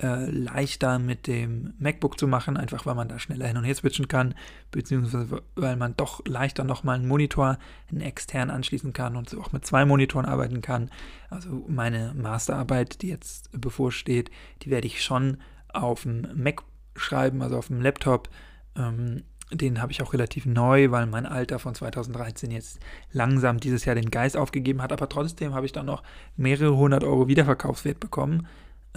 äh, 0.02 0.30
leichter 0.30 1.00
mit 1.00 1.26
dem 1.28 1.74
MacBook 1.80 2.20
zu 2.20 2.28
machen, 2.28 2.58
einfach 2.58 2.86
weil 2.86 2.96
man 2.96 3.08
da 3.08 3.18
schneller 3.18 3.48
hin 3.48 3.58
und 3.58 3.64
her 3.64 3.76
switchen 3.76 4.08
kann, 4.08 4.36
beziehungsweise 4.72 5.42
weil 5.56 5.78
man 5.78 5.96
doch 5.96 6.22
leichter 6.26 6.64
nochmal 6.64 6.96
einen 6.96 7.08
Monitor, 7.08 7.58
einen 7.90 8.02
extern 8.02 8.50
anschließen 8.50 8.92
kann 8.92 9.16
und 9.16 9.30
so 9.30 9.40
auch 9.40 9.54
mit 9.54 9.66
zwei 9.66 9.86
Monitoren 9.86 10.26
arbeiten 10.26 10.62
kann. 10.62 10.90
Also 11.30 11.66
meine 11.70 12.14
Masterarbeit, 12.14 13.02
die 13.02 13.08
jetzt 13.08 13.50
bevorsteht, 13.60 14.32
die 14.64 14.70
werde 14.70 14.88
ich 14.88 15.02
schon 15.02 15.38
auf 15.70 16.04
dem 16.04 16.28
Mac 16.36 16.64
schreiben, 16.96 17.42
also 17.42 17.58
auf 17.58 17.68
dem 17.68 17.82
Laptop. 17.82 18.30
Ähm, 18.76 19.24
den 19.52 19.82
habe 19.82 19.92
ich 19.92 20.02
auch 20.02 20.12
relativ 20.12 20.46
neu, 20.46 20.90
weil 20.92 21.06
mein 21.06 21.26
Alter 21.26 21.60
von 21.60 21.76
2013 21.76 22.50
jetzt 22.50 22.80
langsam 23.12 23.60
dieses 23.60 23.86
Jahr 23.86 23.96
den 23.96 24.10
Geist 24.10 24.36
aufgegeben 24.36 24.82
hat. 24.82 24.92
Aber 24.92 25.08
trotzdem 25.08 25.54
habe 25.54 25.68
ich 25.68 25.72
dann 25.72 25.86
noch 25.86 26.04
mehrere 26.36 26.76
hundert 26.76 27.04
Euro 27.04 27.28
Wiederverkaufswert 27.28 28.00
bekommen 28.00 28.48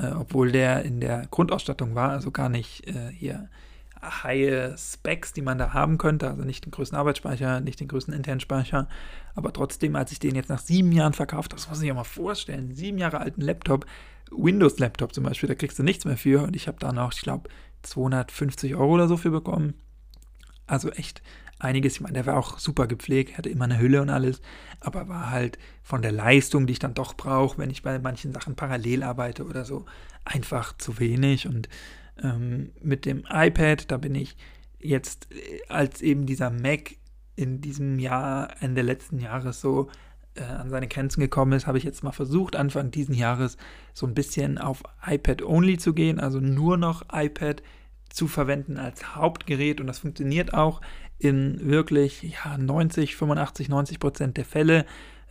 äh, 0.01 0.13
obwohl 0.13 0.53
der 0.53 0.85
in 0.85 1.01
der 1.01 1.27
Grundausstattung 1.31 1.95
war, 1.95 2.11
also 2.11 2.31
gar 2.31 2.49
nicht 2.49 2.87
äh, 2.87 3.11
hier 3.13 3.49
high 4.01 4.79
Specs, 4.79 5.33
die 5.33 5.43
man 5.43 5.59
da 5.59 5.73
haben 5.73 5.99
könnte, 5.99 6.29
also 6.29 6.45
nicht 6.45 6.65
den 6.65 6.71
größten 6.71 6.97
Arbeitsspeicher, 6.97 7.61
nicht 7.61 7.81
den 7.81 7.89
größten 7.89 8.15
internen 8.15 8.41
Speicher, 8.41 8.89
aber 9.35 9.53
trotzdem, 9.53 9.97
als 9.97 10.13
ich 10.13 10.21
den 10.21 10.37
jetzt 10.37 10.49
nach 10.49 10.61
sieben 10.61 10.93
Jahren 10.93 11.15
verkauft 11.15 11.53
habe, 11.53 11.61
das 11.61 11.69
muss 11.69 11.83
ich 11.83 11.89
ja 11.89 11.95
mal 11.95 12.05
vorstellen, 12.05 12.75
sieben 12.75 12.99
Jahre 12.99 13.21
alten 13.21 13.41
Laptop, 13.41 13.87
Windows-Laptop 14.31 15.15
zum 15.15 15.25
Beispiel, 15.25 15.49
da 15.49 15.55
kriegst 15.55 15.79
du 15.79 15.83
nichts 15.83 16.05
mehr 16.05 16.17
für 16.17 16.45
und 16.45 16.55
ich 16.55 16.69
habe 16.69 16.79
da 16.79 16.93
noch, 16.93 17.13
ich 17.13 17.23
glaube, 17.23 17.49
250 17.83 18.75
Euro 18.77 18.95
oder 18.95 19.09
so 19.09 19.17
für 19.17 19.31
bekommen. 19.31 19.75
Also 20.67 20.91
echt 20.91 21.23
einiges. 21.59 21.95
Ich 21.95 22.01
meine, 22.01 22.15
der 22.15 22.27
war 22.27 22.37
auch 22.37 22.59
super 22.59 22.87
gepflegt, 22.87 23.37
hatte 23.37 23.49
immer 23.49 23.65
eine 23.65 23.79
Hülle 23.79 24.03
und 24.03 24.11
alles, 24.11 24.41
aber 24.81 25.09
war 25.09 25.31
halt 25.31 25.59
von 25.83 26.03
der 26.03 26.13
Leistung, 26.13 26.67
die 26.67 26.73
ich 26.73 26.79
dann 26.79 26.95
doch 26.95 27.15
brauche, 27.15 27.59
wenn 27.59 27.71
ich 27.71 27.83
bei 27.83 27.99
manchen 27.99 28.33
Sachen 28.33 28.55
parallel 28.55 29.03
arbeite 29.03 29.45
oder 29.45 29.65
so, 29.65 29.87
einfach 30.25 30.77
zu 30.77 30.99
wenig. 30.99 31.47
Und 31.47 31.69
ähm, 32.23 32.71
mit 32.83 33.05
dem 33.07 33.25
iPad, 33.31 33.91
da 33.91 33.97
bin 33.97 34.15
ich 34.15 34.37
jetzt, 34.79 35.29
äh, 35.33 35.61
als 35.69 36.03
eben 36.03 36.27
dieser 36.27 36.51
Mac 36.51 36.97
in 37.37 37.61
diesem 37.61 37.99
Jahr, 37.99 38.55
Ende 38.61 38.83
letzten 38.83 39.19
Jahres 39.19 39.61
so 39.61 39.89
äh, 40.35 40.43
an 40.43 40.71
seine 40.71 40.89
Grenzen 40.89 41.21
gekommen 41.21 41.53
ist, 41.53 41.67
habe 41.67 41.79
ich 41.79 41.85
jetzt 41.85 42.03
mal 42.03 42.13
versucht, 42.13 42.57
Anfang 42.57 42.91
diesen 42.91 43.15
Jahres 43.15 43.57
so 43.95 44.07
ein 44.07 44.15
bisschen 44.15 44.59
auf 44.59 44.83
iPad-only 45.07 45.79
zu 45.79 45.95
gehen, 45.95 46.21
also 46.21 46.41
nur 46.41 46.77
noch 46.77 47.05
iPad 47.13 47.63
zu 48.11 48.27
verwenden 48.27 48.79
als 48.79 49.15
Hauptgerät 49.15 49.81
und 49.81 49.87
das 49.87 49.99
funktioniert 49.99 50.55
auch 50.55 50.81
in 51.19 51.69
wirklich 51.69 52.23
ja, 52.23 52.57
90, 52.57 53.17
85, 53.17 53.69
90 53.69 54.01
Prozent 54.01 54.37
der 54.37 54.45
Fälle. 54.45 54.85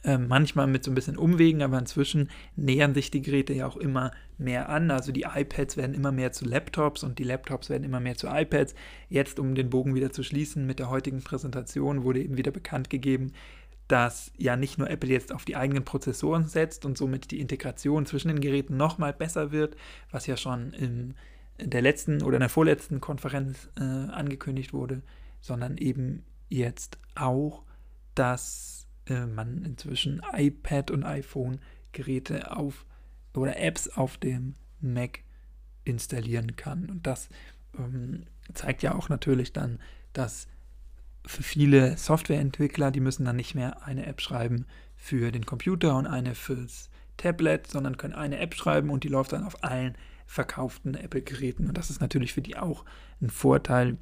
Äh, 0.03 0.17
manchmal 0.17 0.67
mit 0.67 0.83
so 0.83 0.91
ein 0.91 0.95
bisschen 0.95 1.17
Umwegen, 1.17 1.63
aber 1.63 1.79
inzwischen 1.79 2.29
nähern 2.55 2.93
sich 2.93 3.09
die 3.09 3.21
Geräte 3.21 3.53
ja 3.53 3.67
auch 3.67 3.77
immer 3.77 4.11
mehr 4.37 4.69
an. 4.69 4.91
Also 4.91 5.11
die 5.11 5.23
iPads 5.23 5.75
werden 5.75 5.95
immer 5.95 6.11
mehr 6.11 6.31
zu 6.31 6.45
Laptops 6.45 7.03
und 7.03 7.19
die 7.19 7.23
Laptops 7.23 7.69
werden 7.69 7.83
immer 7.83 7.99
mehr 7.99 8.15
zu 8.15 8.27
iPads. 8.27 8.75
Jetzt, 9.09 9.39
um 9.39 9.55
den 9.55 9.69
Bogen 9.69 9.95
wieder 9.95 10.11
zu 10.11 10.23
schließen, 10.23 10.67
mit 10.67 10.79
der 10.79 10.89
heutigen 10.89 11.23
Präsentation 11.23 12.03
wurde 12.03 12.21
eben 12.21 12.37
wieder 12.37 12.51
bekannt 12.51 12.89
gegeben, 12.89 13.33
dass 13.87 14.31
ja 14.37 14.55
nicht 14.55 14.77
nur 14.77 14.89
Apple 14.89 15.09
jetzt 15.09 15.33
auf 15.33 15.45
die 15.45 15.55
eigenen 15.55 15.83
Prozessoren 15.83 16.45
setzt 16.45 16.85
und 16.85 16.97
somit 16.97 17.31
die 17.31 17.39
Integration 17.39 18.05
zwischen 18.05 18.27
den 18.27 18.41
Geräten 18.41 18.77
nochmal 18.77 19.13
besser 19.13 19.51
wird, 19.51 19.75
was 20.11 20.27
ja 20.27 20.37
schon 20.37 20.73
im 20.73 21.15
der 21.59 21.81
letzten 21.81 22.21
oder 22.21 22.37
der 22.37 22.49
vorletzten 22.49 23.01
Konferenz 23.01 23.67
äh, 23.79 23.81
angekündigt 23.81 24.73
wurde, 24.73 25.01
sondern 25.41 25.77
eben 25.77 26.23
jetzt 26.49 26.97
auch, 27.15 27.63
dass 28.15 28.87
äh, 29.07 29.25
man 29.25 29.63
inzwischen 29.63 30.21
iPad 30.33 30.91
und 30.91 31.03
iPhone-Geräte 31.03 32.55
auf 32.55 32.85
oder 33.33 33.57
Apps 33.59 33.87
auf 33.87 34.17
dem 34.17 34.55
Mac 34.81 35.19
installieren 35.83 36.55
kann. 36.55 36.89
Und 36.89 37.05
das 37.07 37.29
ähm, 37.77 38.25
zeigt 38.53 38.83
ja 38.83 38.95
auch 38.95 39.09
natürlich 39.09 39.53
dann, 39.53 39.79
dass 40.13 40.47
für 41.25 41.43
viele 41.43 41.97
Softwareentwickler, 41.97 42.91
die 42.91 42.99
müssen 42.99 43.25
dann 43.25 43.35
nicht 43.35 43.53
mehr 43.53 43.85
eine 43.85 44.05
App 44.05 44.21
schreiben 44.21 44.65
für 44.95 45.31
den 45.31 45.45
Computer 45.45 45.95
und 45.95 46.07
eine 46.07 46.35
fürs 46.35 46.89
Tablet, 47.17 47.67
sondern 47.67 47.97
können 47.97 48.13
eine 48.13 48.39
App 48.39 48.55
schreiben 48.55 48.89
und 48.89 49.03
die 49.03 49.09
läuft 49.09 49.33
dann 49.33 49.43
auf 49.43 49.63
allen 49.63 49.95
verkauften 50.25 50.95
Apple-Geräten. 50.95 51.67
Und 51.67 51.77
das 51.77 51.89
ist 51.89 52.01
natürlich 52.01 52.33
für 52.33 52.41
die 52.41 52.57
auch 52.57 52.85
ein 53.21 53.29
Vorteil. 53.29 53.97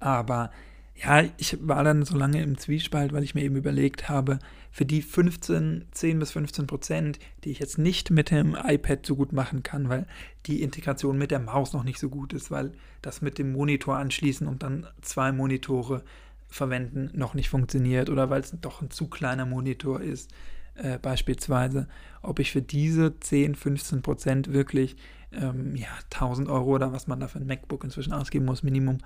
Aber 0.00 0.50
ja, 0.94 1.24
ich 1.36 1.58
war 1.60 1.84
dann 1.84 2.04
so 2.04 2.16
lange 2.16 2.42
im 2.42 2.56
Zwiespalt, 2.56 3.12
weil 3.12 3.22
ich 3.22 3.34
mir 3.34 3.42
eben 3.42 3.56
überlegt 3.56 4.08
habe, 4.08 4.38
für 4.70 4.86
die 4.86 5.02
15, 5.02 5.86
10 5.90 6.18
bis 6.18 6.30
15 6.32 6.66
Prozent, 6.66 7.18
die 7.44 7.50
ich 7.50 7.58
jetzt 7.58 7.76
nicht 7.76 8.10
mit 8.10 8.30
dem 8.30 8.56
iPad 8.62 9.04
so 9.04 9.14
gut 9.14 9.32
machen 9.32 9.62
kann, 9.62 9.88
weil 9.88 10.06
die 10.46 10.62
Integration 10.62 11.18
mit 11.18 11.30
der 11.30 11.38
Maus 11.38 11.74
noch 11.74 11.84
nicht 11.84 11.98
so 11.98 12.08
gut 12.08 12.32
ist, 12.32 12.50
weil 12.50 12.72
das 13.02 13.20
mit 13.20 13.38
dem 13.38 13.52
Monitor 13.52 13.96
anschließen 13.96 14.46
und 14.46 14.62
dann 14.62 14.86
zwei 15.02 15.32
Monitore 15.32 16.02
verwenden 16.48 17.10
noch 17.14 17.34
nicht 17.34 17.50
funktioniert 17.50 18.08
oder 18.08 18.30
weil 18.30 18.40
es 18.40 18.54
doch 18.60 18.80
ein 18.80 18.90
zu 18.90 19.08
kleiner 19.08 19.44
Monitor 19.44 20.00
ist, 20.00 20.30
äh, 20.76 20.98
beispielsweise, 20.98 21.88
ob 22.22 22.38
ich 22.38 22.52
für 22.52 22.62
diese 22.62 23.18
10, 23.18 23.54
15 23.54 24.02
Prozent 24.02 24.52
wirklich 24.52 24.96
ähm, 25.32 25.74
ja, 25.76 25.88
1000 26.12 26.48
Euro 26.48 26.74
oder 26.74 26.92
was 26.92 27.06
man 27.06 27.20
da 27.20 27.28
für 27.28 27.38
ein 27.38 27.46
MacBook 27.46 27.84
inzwischen 27.84 28.12
ausgeben 28.12 28.44
muss, 28.44 28.62
Minimum, 28.62 28.98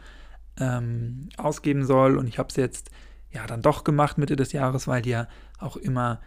ähm, 0.58 1.28
ausgeben 1.36 1.84
soll. 1.84 2.16
Und 2.16 2.26
ich 2.26 2.38
habe 2.38 2.48
es 2.48 2.56
jetzt 2.56 2.90
ja 3.30 3.46
dann 3.46 3.62
doch 3.62 3.84
gemacht 3.84 4.18
Mitte 4.18 4.36
des 4.36 4.52
Jahres, 4.52 4.88
weil 4.88 5.02
die 5.02 5.10
ja 5.10 5.28
auch 5.58 5.76
immer 5.76 6.20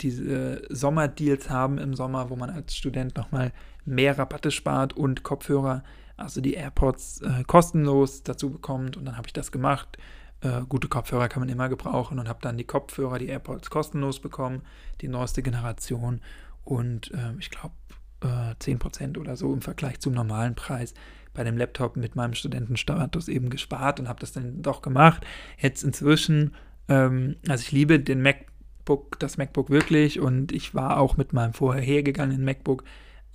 diese 0.00 0.62
Sommerdeals 0.68 1.50
haben 1.50 1.78
im 1.78 1.94
Sommer, 1.94 2.30
wo 2.30 2.36
man 2.36 2.50
als 2.50 2.76
Student 2.76 3.16
nochmal 3.16 3.52
mehr 3.84 4.18
Rabatte 4.18 4.50
spart 4.50 4.92
und 4.92 5.22
Kopfhörer, 5.22 5.82
also 6.16 6.40
die 6.40 6.54
AirPods 6.54 7.22
äh, 7.22 7.44
kostenlos 7.44 8.22
dazu 8.22 8.50
bekommt. 8.50 8.96
Und 8.96 9.06
dann 9.06 9.16
habe 9.16 9.26
ich 9.26 9.32
das 9.32 9.52
gemacht. 9.52 9.96
Äh, 10.40 10.62
gute 10.68 10.88
Kopfhörer 10.88 11.28
kann 11.28 11.40
man 11.40 11.48
immer 11.48 11.68
gebrauchen 11.68 12.18
und 12.18 12.28
habe 12.28 12.40
dann 12.42 12.58
die 12.58 12.64
Kopfhörer, 12.64 13.18
die 13.18 13.28
AirPods 13.28 13.70
kostenlos 13.70 14.20
bekommen, 14.20 14.62
die 15.00 15.08
neueste 15.08 15.42
Generation. 15.42 16.20
Und 16.64 17.10
äh, 17.12 17.32
ich 17.38 17.50
glaube, 17.50 17.74
äh, 18.20 18.54
10% 18.60 19.18
oder 19.18 19.36
so 19.36 19.52
im 19.52 19.62
Vergleich 19.62 20.00
zum 20.00 20.12
normalen 20.12 20.54
Preis 20.54 20.94
bei 21.36 21.44
dem 21.44 21.56
Laptop 21.56 21.96
mit 21.96 22.16
meinem 22.16 22.34
Studentenstatus 22.34 23.28
eben 23.28 23.50
gespart 23.50 24.00
und 24.00 24.08
habe 24.08 24.20
das 24.20 24.32
dann 24.32 24.62
doch 24.62 24.82
gemacht. 24.82 25.24
Jetzt 25.58 25.84
inzwischen, 25.84 26.54
ähm, 26.88 27.36
also 27.46 27.62
ich 27.62 27.72
liebe 27.72 28.00
den 28.00 28.22
MacBook, 28.22 29.18
das 29.20 29.36
MacBook 29.36 29.70
wirklich 29.70 30.18
und 30.18 30.52
ich 30.52 30.74
war 30.74 30.98
auch 30.98 31.16
mit 31.16 31.32
meinem 31.32 31.52
vorhergegangenen 31.52 32.44
MacBook 32.44 32.84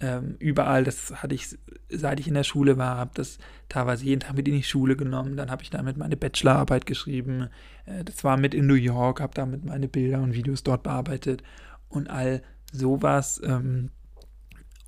ähm, 0.01 0.36
überall, 0.39 0.84
das 0.84 1.22
hatte 1.22 1.36
ich, 1.36 1.58
seit 1.89 2.20
ich 2.20 2.27
in 2.27 2.34
der 2.34 2.43
Schule 2.43 2.77
war, 2.77 2.98
habe 2.98 3.12
das 3.13 3.38
teilweise 3.70 4.03
jeden 4.03 4.22
Tag 4.22 4.36
mit 4.36 4.48
in 4.48 4.55
die 4.55 4.63
Schule 4.63 4.96
genommen. 4.96 5.38
Dann 5.38 5.51
habe 5.51 5.62
ich 5.62 5.70
damit 5.70 5.96
meine 5.96 6.17
Bachelorarbeit 6.17 6.88
geschrieben. 6.88 7.50
Äh, 7.86 8.03
das 8.03 8.24
war 8.24 8.36
mit 8.36 8.55
in 8.55 8.65
New 8.65 8.74
York, 8.74 9.22
habe 9.22 9.34
damit 9.36 9.63
meine 9.63 9.88
Bilder 9.88 10.22
und 10.22 10.34
Videos 10.34 10.63
dort 10.63 10.81
bearbeitet 10.81 11.43
und 11.88 12.10
all 12.10 12.41
sowas. 12.72 13.39
Ähm, 13.46 13.91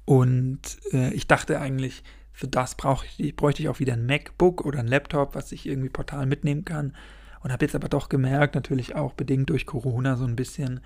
und 0.05 0.61
äh, 0.91 1.13
ich 1.13 1.27
dachte 1.27 1.59
eigentlich, 1.59 2.03
für 2.33 2.47
das 2.47 2.75
brauch 2.75 3.05
ich, 3.17 3.35
bräuchte 3.35 3.61
ich 3.61 3.69
auch 3.69 3.79
wieder 3.79 3.93
ein 3.93 4.05
MacBook 4.05 4.65
oder 4.65 4.79
ein 4.79 4.87
Laptop, 4.87 5.35
was 5.35 5.51
ich 5.51 5.67
irgendwie 5.67 5.89
portal 5.89 6.25
mitnehmen 6.25 6.65
kann. 6.65 6.95
Und 7.41 7.51
habe 7.51 7.63
jetzt 7.63 7.75
aber 7.75 7.89
doch 7.89 8.09
gemerkt, 8.09 8.55
natürlich 8.55 8.95
auch 8.95 9.13
bedingt 9.13 9.49
durch 9.49 9.65
Corona 9.65 10.15
so 10.15 10.25
ein 10.25 10.35
bisschen, 10.35 10.79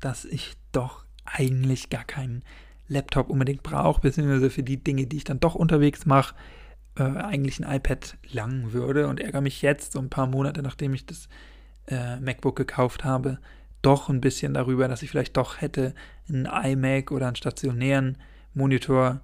dass 0.00 0.24
ich 0.24 0.54
doch 0.72 1.04
eigentlich 1.24 1.88
gar 1.88 2.04
keinen 2.04 2.42
Laptop 2.88 3.30
unbedingt 3.30 3.62
brauche, 3.62 4.00
beziehungsweise 4.00 4.50
für 4.50 4.62
die 4.62 4.82
Dinge, 4.82 5.06
die 5.06 5.18
ich 5.18 5.24
dann 5.24 5.40
doch 5.40 5.54
unterwegs 5.54 6.06
mache, 6.06 6.34
äh, 6.96 7.04
eigentlich 7.04 7.60
ein 7.60 7.76
iPad 7.76 8.18
lang 8.32 8.72
würde 8.72 9.06
und 9.06 9.20
ärgere 9.20 9.40
mich 9.40 9.62
jetzt, 9.62 9.92
so 9.92 10.00
ein 10.00 10.10
paar 10.10 10.26
Monate 10.26 10.62
nachdem 10.62 10.92
ich 10.92 11.06
das 11.06 11.28
äh, 11.86 12.18
MacBook 12.18 12.56
gekauft 12.56 13.04
habe, 13.04 13.38
doch 13.80 14.08
ein 14.08 14.20
bisschen 14.20 14.54
darüber, 14.54 14.88
dass 14.88 15.02
ich 15.02 15.10
vielleicht 15.10 15.36
doch 15.36 15.60
hätte 15.60 15.94
einen 16.28 16.46
iMac 16.46 17.12
oder 17.12 17.28
einen 17.28 17.36
stationären 17.36 18.18
Monitor 18.52 19.20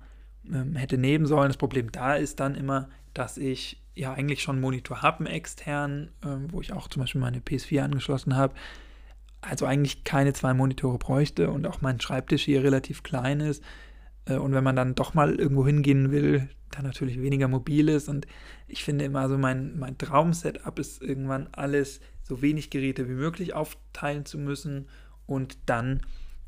ähm, 0.52 0.76
hätte 0.76 0.98
nehmen 0.98 1.26
sollen. 1.26 1.48
Das 1.48 1.56
Problem 1.56 1.92
da 1.92 2.14
ist 2.14 2.40
dann 2.40 2.54
immer, 2.54 2.88
dass 3.14 3.38
ich 3.38 3.82
ja 3.94 4.12
eigentlich 4.12 4.42
schon 4.42 4.56
einen 4.56 4.62
Monitor 4.62 5.02
habe, 5.02 5.18
einen 5.18 5.34
externen, 5.34 6.10
äh, 6.22 6.52
wo 6.52 6.60
ich 6.60 6.72
auch 6.72 6.88
zum 6.88 7.00
Beispiel 7.00 7.20
meine 7.20 7.38
PS4 7.38 7.82
angeschlossen 7.82 8.36
habe. 8.36 8.54
Also 9.40 9.66
eigentlich 9.66 10.04
keine 10.04 10.32
zwei 10.32 10.54
Monitore 10.54 10.98
bräuchte 10.98 11.50
und 11.50 11.66
auch 11.66 11.80
mein 11.80 12.00
Schreibtisch 12.00 12.44
hier 12.44 12.62
relativ 12.62 13.02
klein 13.02 13.40
ist. 13.40 13.62
Äh, 14.26 14.36
und 14.36 14.52
wenn 14.52 14.64
man 14.64 14.76
dann 14.76 14.94
doch 14.94 15.14
mal 15.14 15.34
irgendwo 15.34 15.66
hingehen 15.66 16.10
will, 16.10 16.48
dann 16.70 16.84
natürlich 16.84 17.20
weniger 17.20 17.48
mobil 17.48 17.88
ist. 17.88 18.08
Und 18.08 18.26
ich 18.68 18.84
finde 18.84 19.04
immer 19.04 19.28
so, 19.28 19.38
mein, 19.38 19.78
mein 19.78 19.96
Traum-Setup 19.98 20.78
ist 20.78 21.02
irgendwann 21.02 21.48
alles 21.52 22.00
so 22.22 22.42
wenig 22.42 22.70
Geräte 22.70 23.08
wie 23.08 23.14
möglich 23.14 23.54
aufteilen 23.54 24.24
zu 24.24 24.36
müssen 24.38 24.88
und 25.26 25.58
dann 25.66 26.00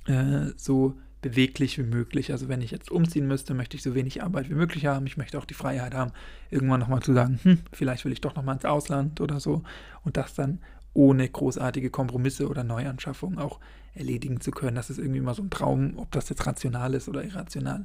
äh, 0.06 0.52
so 0.56 0.98
beweglich 1.20 1.78
wie 1.78 1.82
möglich. 1.82 2.32
Also 2.32 2.48
wenn 2.48 2.60
ich 2.60 2.70
jetzt 2.70 2.90
umziehen 2.90 3.26
müsste, 3.26 3.54
möchte 3.54 3.76
ich 3.76 3.82
so 3.82 3.94
wenig 3.94 4.22
Arbeit 4.22 4.48
wie 4.50 4.54
möglich 4.54 4.86
haben. 4.86 5.06
Ich 5.06 5.16
möchte 5.16 5.38
auch 5.38 5.44
die 5.44 5.54
Freiheit 5.54 5.94
haben, 5.94 6.12
irgendwann 6.50 6.80
nochmal 6.80 7.02
zu 7.02 7.12
sagen, 7.12 7.38
hm, 7.42 7.58
vielleicht 7.72 8.04
will 8.04 8.12
ich 8.12 8.20
doch 8.20 8.34
nochmal 8.34 8.54
ins 8.54 8.64
Ausland 8.64 9.20
oder 9.20 9.40
so. 9.40 9.62
Und 10.04 10.16
das 10.16 10.34
dann 10.34 10.60
ohne 10.94 11.28
großartige 11.28 11.90
Kompromisse 11.90 12.48
oder 12.48 12.64
Neuanschaffungen 12.64 13.38
auch 13.38 13.60
erledigen 13.94 14.40
zu 14.40 14.50
können. 14.50 14.76
Das 14.76 14.90
ist 14.90 14.98
irgendwie 14.98 15.20
mal 15.20 15.34
so 15.34 15.42
ein 15.42 15.50
Traum, 15.50 15.94
ob 15.96 16.10
das 16.12 16.28
jetzt 16.28 16.46
rational 16.46 16.94
ist 16.94 17.08
oder 17.08 17.24
irrational, 17.24 17.84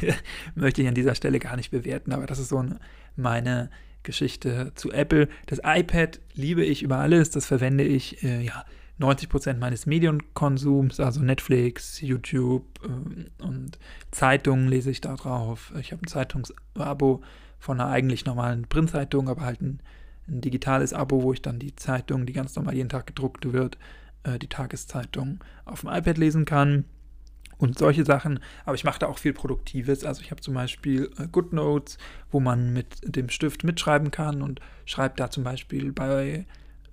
möchte 0.54 0.82
ich 0.82 0.88
an 0.88 0.94
dieser 0.94 1.14
Stelle 1.14 1.38
gar 1.38 1.56
nicht 1.56 1.70
bewerten. 1.70 2.12
Aber 2.12 2.26
das 2.26 2.38
ist 2.38 2.48
so 2.48 2.64
meine 3.16 3.70
Geschichte 4.02 4.72
zu 4.74 4.92
Apple. 4.92 5.28
Das 5.46 5.60
iPad 5.64 6.20
liebe 6.34 6.64
ich 6.64 6.82
über 6.82 6.98
alles. 6.98 7.30
Das 7.30 7.46
verwende 7.46 7.84
ich 7.84 8.22
äh, 8.22 8.42
ja 8.42 8.64
90 8.98 9.28
Prozent 9.28 9.60
meines 9.60 9.86
Medienkonsums, 9.86 11.00
also 11.00 11.20
Netflix, 11.20 12.00
YouTube 12.00 12.64
äh, 12.84 13.42
und 13.42 13.78
Zeitungen 14.10 14.68
lese 14.68 14.90
ich 14.90 15.00
da 15.00 15.16
drauf. 15.16 15.72
Ich 15.80 15.92
habe 15.92 16.02
ein 16.02 16.08
Zeitungsabo 16.08 17.22
von 17.58 17.80
einer 17.80 17.90
eigentlich 17.90 18.24
normalen 18.24 18.66
Printzeitung, 18.68 19.28
aber 19.28 19.42
halt 19.42 19.60
ein, 19.62 19.80
ein, 20.28 20.40
digitales 20.40 20.92
Abo, 20.92 21.22
wo 21.22 21.32
ich 21.32 21.42
dann 21.42 21.58
die 21.58 21.74
Zeitung, 21.74 22.26
die 22.26 22.32
ganz 22.32 22.54
normal 22.54 22.74
jeden 22.74 22.88
Tag 22.88 23.06
gedruckt 23.06 23.52
wird, 23.52 23.78
äh, 24.22 24.38
die 24.38 24.48
Tageszeitung 24.48 25.42
auf 25.64 25.80
dem 25.80 25.90
iPad 25.90 26.18
lesen 26.18 26.44
kann 26.44 26.84
und 27.58 27.78
solche 27.78 28.04
Sachen. 28.04 28.38
Aber 28.64 28.76
ich 28.76 28.84
mache 28.84 29.00
da 29.00 29.06
auch 29.06 29.18
viel 29.18 29.32
Produktives. 29.32 30.04
Also 30.04 30.22
ich 30.22 30.30
habe 30.30 30.40
zum 30.40 30.54
Beispiel 30.54 31.10
äh, 31.18 31.26
GoodNotes, 31.26 31.98
wo 32.30 32.38
man 32.38 32.72
mit 32.72 32.98
dem 33.02 33.28
Stift 33.28 33.64
mitschreiben 33.64 34.12
kann 34.12 34.40
und 34.40 34.60
schreibt 34.84 35.18
da 35.18 35.30
zum 35.30 35.42
Beispiel 35.42 35.92
bei 35.92 36.46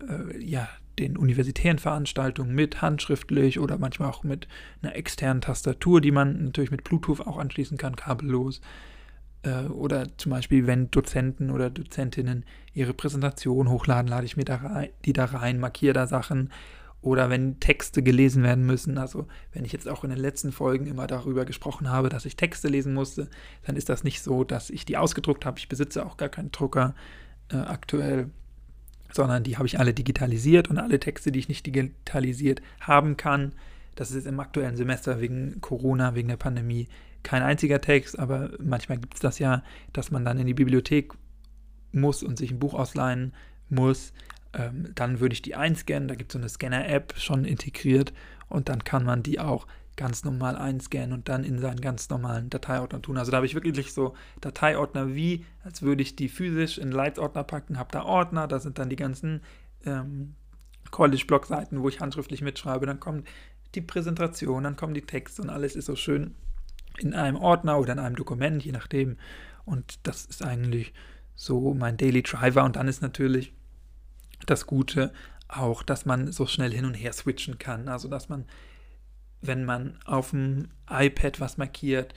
äh, 0.08 0.44
ja, 0.44 0.68
den 1.02 1.18
universitären 1.18 1.80
Veranstaltungen 1.80 2.56
mit 2.56 2.82
handschriftlich 2.82 3.60
oder 3.60 3.78
manchmal 3.78 4.10
auch 4.10 4.24
mit 4.24 4.48
einer 4.82 4.96
externen 4.96 5.42
Tastatur, 5.42 6.00
die 6.00 6.12
man 6.12 6.46
natürlich 6.46 6.72
mit 6.72 6.84
Bluetooth 6.84 7.22
auch 7.22 7.38
anschließen 7.38 7.78
kann, 7.78 7.96
kabellos. 7.96 8.62
Äh, 9.44 9.66
oder 9.66 10.08
zum 10.18 10.32
Beispiel, 10.32 10.68
wenn 10.68 10.92
Dozenten 10.92 11.50
oder 11.50 11.70
Dozentinnen 11.70 12.46
ihre 12.74 12.94
Präsentation 12.94 13.70
hochladen, 13.70 14.08
lade 14.08 14.26
ich 14.26 14.38
mir 14.38 14.46
da 14.46 14.58
rein, 14.58 14.90
die 15.06 15.14
da 15.14 15.26
rein, 15.26 15.60
markiere 15.60 15.94
da 15.94 16.08
Sachen. 16.08 16.52
Oder 17.02 17.32
wenn 17.32 17.60
Texte 17.60 18.04
gelesen 18.04 18.44
werden 18.44 18.64
müssen, 18.64 19.00
also 19.00 19.28
wenn 19.54 19.66
ich 19.66 19.72
jetzt 19.72 19.90
auch 19.90 20.04
in 20.04 20.12
den 20.12 20.20
letzten 20.20 20.52
Folgen 20.52 20.86
immer 20.86 21.08
darüber 21.08 21.46
gesprochen 21.46 21.90
habe, 21.90 22.10
dass 22.10 22.26
ich 22.26 22.36
Texte 22.36 22.68
lesen 22.68 22.94
musste, 22.94 23.28
dann 23.66 23.76
ist 23.76 23.90
das 23.90 24.04
nicht 24.04 24.22
so, 24.22 24.44
dass 24.44 24.70
ich 24.70 24.86
die 24.86 24.98
ausgedruckt 24.98 25.44
habe. 25.48 25.58
Ich 25.58 25.68
besitze 25.68 26.06
auch 26.06 26.16
gar 26.16 26.30
keinen 26.30 26.52
Drucker 26.52 26.94
äh, 27.52 27.56
aktuell 27.56 28.30
sondern 29.12 29.44
die 29.44 29.58
habe 29.58 29.68
ich 29.68 29.80
alle 29.80 29.94
digitalisiert 29.94 30.70
und 30.70 30.78
alle 30.78 31.00
Texte, 31.00 31.32
die 31.32 31.40
ich 31.40 31.50
nicht 31.50 31.66
digitalisiert 31.66 32.62
haben 32.80 33.18
kann, 33.18 33.54
das 33.96 34.12
ist 34.12 34.26
im 34.26 34.40
aktuellen 34.40 34.78
Semester 34.78 35.20
wegen 35.22 35.60
Corona, 35.62 36.16
wegen 36.16 36.30
der 36.30 36.38
Pandemie 36.38 36.88
kein 37.24 37.44
einziger 37.44 37.82
Text, 37.82 38.18
aber 38.18 38.52
manchmal 38.60 38.98
gibt 38.98 39.16
es 39.16 39.20
das 39.20 39.40
ja, 39.40 39.64
dass 39.94 40.12
man 40.12 40.26
dann 40.26 40.40
in 40.40 40.48
die 40.48 40.54
Bibliothek 40.54 41.14
muss 41.92 42.24
und 42.24 42.38
sich 42.38 42.52
ein 42.52 42.60
Buch 42.60 42.74
ausleihen 42.74 43.34
muss. 43.70 44.14
Ähm, 44.54 44.92
dann 44.96 45.20
würde 45.20 45.34
ich 45.34 45.42
die 45.42 45.56
einscannen, 45.56 46.08
da 46.08 46.16
gibt 46.16 46.32
es 46.32 46.34
so 46.34 46.40
eine 46.40 46.50
Scanner-App 46.50 47.14
schon 47.18 47.46
integriert 47.46 48.14
und 48.50 48.70
dann 48.70 48.84
kann 48.84 49.06
man 49.06 49.24
die 49.24 49.40
auch 49.40 49.68
ganz 49.98 50.24
normal 50.24 50.56
einscannen 50.56 51.14
und 51.14 51.30
dann 51.30 51.44
in 51.44 51.60
seinen 51.60 51.82
ganz 51.82 52.10
normalen 52.10 52.50
Dateiordner 52.50 53.02
tun. 53.02 53.18
Also 53.18 53.32
da 53.32 53.38
habe 53.38 53.46
ich 53.46 53.56
wirklich 53.56 53.94
so 53.94 54.16
Dateiordner 54.40 55.14
wie, 55.14 55.46
als 55.64 55.82
würde 55.82 56.02
ich 56.02 56.16
die 56.16 56.30
physisch 56.30 56.78
in 56.78 56.92
Leitsordner 56.92 57.44
packen, 57.44 57.78
habe 57.78 57.92
da 57.92 58.04
Ordner, 58.04 58.48
da 58.48 58.60
sind 58.60 58.80
dann 58.80 58.90
die 58.90 58.96
ganzen 58.96 59.42
ähm, 59.86 60.36
College-Blog-Seiten, 60.92 61.82
wo 61.82 61.90
ich 61.90 62.00
handschriftlich 62.00 62.42
mitschreibe, 62.42 62.86
dann 62.86 63.00
kommt 63.00 63.28
die 63.76 63.82
Präsentation, 63.82 64.64
dann 64.64 64.76
kommen 64.76 64.94
die 64.94 65.02
Texte 65.02 65.42
und 65.42 65.50
alles 65.50 65.76
ist 65.76 65.86
so 65.86 65.96
schön 65.96 66.36
in 66.98 67.14
einem 67.14 67.38
Ordner 67.38 67.80
oder 67.80 67.94
in 67.94 68.00
einem 68.00 68.16
Dokument, 68.16 68.64
je 68.64 68.72
nachdem. 68.72 69.18
Und 69.66 70.00
das 70.04 70.26
ist 70.26 70.44
eigentlich 70.44 70.94
so 71.36 71.74
mein 71.74 71.98
Daily 71.98 72.22
Driver. 72.22 72.64
Und 72.64 72.76
dann 72.76 72.88
ist 72.88 73.02
natürlich 73.02 73.54
das 74.46 74.68
Gute 74.68 75.14
auch, 75.48 75.84
dass 75.84 76.06
man 76.06 76.32
so 76.32 76.46
schnell 76.46 76.72
hin 76.72 76.86
und 76.86 76.94
her 76.94 77.14
switchen 77.14 77.58
kann. 77.58 77.88
Also 77.88 78.08
dass 78.08 78.30
man, 78.30 78.46
wenn 79.42 79.66
man 79.66 79.98
auf 80.06 80.32
dem 80.32 80.70
iPad 80.90 81.40
was 81.40 81.58
markiert, 81.58 82.14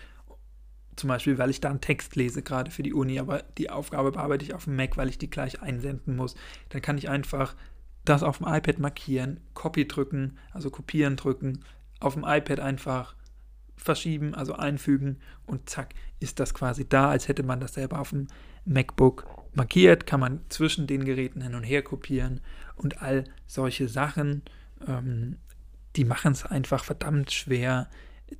zum 0.96 1.08
Beispiel, 1.08 1.38
weil 1.38 1.50
ich 1.50 1.60
da 1.60 1.70
einen 1.70 1.80
Text 1.80 2.14
lese, 2.16 2.42
gerade 2.42 2.70
für 2.70 2.82
die 2.82 2.94
Uni, 2.94 3.18
aber 3.18 3.42
die 3.58 3.70
Aufgabe 3.70 4.12
bearbeite 4.12 4.44
ich 4.44 4.54
auf 4.54 4.64
dem 4.64 4.76
Mac, 4.76 4.96
weil 4.96 5.08
ich 5.08 5.18
die 5.18 5.30
gleich 5.30 5.60
einsenden 5.60 6.16
muss, 6.16 6.36
dann 6.68 6.82
kann 6.82 6.98
ich 6.98 7.08
einfach 7.08 7.54
das 8.04 8.22
auf 8.22 8.38
dem 8.38 8.46
iPad 8.46 8.78
markieren, 8.78 9.40
Copy 9.54 9.88
drücken, 9.88 10.38
also 10.52 10.70
kopieren 10.70 11.16
drücken, 11.16 11.64
auf 12.00 12.14
dem 12.14 12.24
iPad 12.24 12.60
einfach 12.60 13.16
verschieben, 13.76 14.34
also 14.34 14.54
einfügen 14.54 15.18
und 15.46 15.68
zack, 15.68 15.94
ist 16.20 16.38
das 16.38 16.54
quasi 16.54 16.88
da, 16.88 17.10
als 17.10 17.28
hätte 17.28 17.42
man 17.42 17.60
das 17.60 17.74
selber 17.74 17.98
auf 17.98 18.10
dem 18.10 18.28
MacBook 18.64 19.26
markiert, 19.54 20.06
kann 20.06 20.20
man 20.20 20.40
zwischen 20.48 20.86
den 20.86 21.04
Geräten 21.04 21.40
hin 21.40 21.54
und 21.54 21.64
her 21.64 21.82
kopieren 21.82 22.40
und 22.76 23.02
all 23.02 23.24
solche 23.46 23.88
Sachen, 23.88 24.42
ähm, 24.86 25.38
die 25.96 26.04
machen 26.04 26.32
es 26.32 26.44
einfach 26.44 26.84
verdammt 26.84 27.32
schwer, 27.32 27.88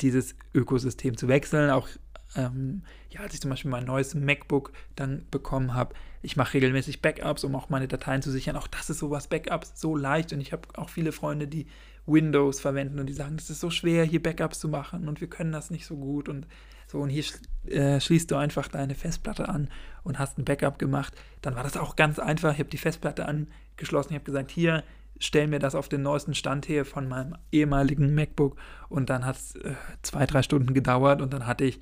dieses 0.00 0.34
Ökosystem 0.54 1.16
zu 1.16 1.28
wechseln. 1.28 1.70
Auch 1.70 1.88
ähm, 2.37 2.82
ja, 3.11 3.20
als 3.20 3.34
ich 3.34 3.40
zum 3.40 3.50
Beispiel 3.50 3.70
mein 3.70 3.84
neues 3.84 4.14
MacBook 4.14 4.73
dann 4.96 5.26
bekommen 5.30 5.75
habe, 5.75 5.94
ich 6.23 6.37
mache 6.37 6.54
regelmäßig 6.54 7.02
Backups, 7.02 7.44
um 7.44 7.54
auch 7.54 7.68
meine 7.68 7.87
Dateien 7.87 8.23
zu 8.23 8.30
sichern. 8.30 8.56
Auch 8.56 8.66
das 8.66 8.90
ist 8.90 8.99
sowas, 8.99 9.28
Backups 9.28 9.80
so 9.80 9.96
leicht. 9.96 10.32
Und 10.32 10.40
ich 10.40 10.52
habe 10.52 10.68
auch 10.76 10.88
viele 10.88 11.12
Freunde, 11.12 11.46
die 11.46 11.66
Windows 12.06 12.61
verwenden 12.61 12.99
und 12.99 13.06
die 13.06 13.12
sagen, 13.12 13.37
es 13.38 13.50
ist 13.50 13.61
so 13.61 13.70
schwer, 13.70 14.04
hier 14.04 14.23
Backups 14.23 14.58
zu 14.58 14.68
machen 14.68 15.08
und 15.08 15.20
wir 15.20 15.28
können 15.28 15.52
das 15.52 15.70
nicht 15.70 15.87
so 15.87 15.96
gut 15.96 16.28
und 16.28 16.46
so. 16.87 17.00
Und 17.00 17.11
hier 17.11 17.25
äh, 17.66 18.00
schließt 18.00 18.30
du 18.30 18.37
einfach 18.37 18.68
deine 18.68 18.94
Festplatte 18.94 19.49
an 19.49 19.68
und 20.02 20.18
hast 20.18 20.38
ein 20.38 20.44
Backup 20.44 20.78
gemacht. 20.78 21.14
Dann 21.40 21.54
war 21.56 21.62
das 21.62 21.76
auch 21.76 21.96
ganz 21.96 22.18
einfach. 22.18 22.52
Ich 22.52 22.58
habe 22.58 22.70
die 22.70 22.78
Festplatte 22.78 23.26
angeschlossen. 23.26 24.11
Ich 24.11 24.16
habe 24.16 24.25
gesagt, 24.25 24.50
hier, 24.50 24.82
stell 25.18 25.47
mir 25.47 25.59
das 25.59 25.75
auf 25.75 25.88
den 25.88 26.02
neuesten 26.02 26.35
Stand 26.35 26.68
her 26.68 26.85
von 26.85 27.09
meinem 27.09 27.37
ehemaligen 27.52 28.14
MacBook. 28.14 28.56
Und 28.88 29.11
dann 29.11 29.25
hat 29.25 29.37
es 29.37 29.56
äh, 29.56 29.75
zwei, 30.02 30.26
drei 30.26 30.42
Stunden 30.42 30.75
gedauert 30.75 31.21
und 31.21 31.33
dann 31.33 31.47
hatte 31.47 31.64
ich 31.64 31.80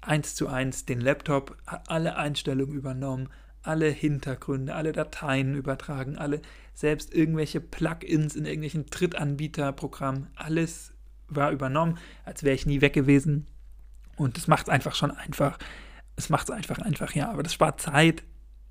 eins 0.00 0.34
zu 0.34 0.48
eins 0.48 0.84
den 0.84 1.00
Laptop, 1.00 1.56
alle 1.86 2.16
Einstellungen 2.16 2.74
übernommen, 2.74 3.28
alle 3.62 3.88
Hintergründe, 3.88 4.74
alle 4.74 4.92
Dateien 4.92 5.54
übertragen, 5.54 6.16
alle 6.16 6.40
selbst 6.74 7.12
irgendwelche 7.12 7.60
Plugins 7.60 8.36
in 8.36 8.44
irgendwelchen 8.44 8.86
Drittanbieterprogrammen, 8.86 10.28
alles 10.36 10.92
war 11.28 11.50
übernommen, 11.50 11.98
als 12.24 12.42
wäre 12.42 12.54
ich 12.54 12.66
nie 12.66 12.80
weg 12.80 12.92
gewesen. 12.92 13.46
Und 14.16 14.36
das 14.36 14.46
macht 14.46 14.62
es 14.64 14.68
einfach 14.68 14.94
schon 14.94 15.10
einfach. 15.10 15.58
Es 16.16 16.28
macht 16.30 16.48
es 16.48 16.54
einfach 16.54 16.78
einfach, 16.78 17.14
ja. 17.14 17.30
Aber 17.30 17.42
das 17.42 17.52
spart 17.52 17.80
Zeit. 17.80 18.24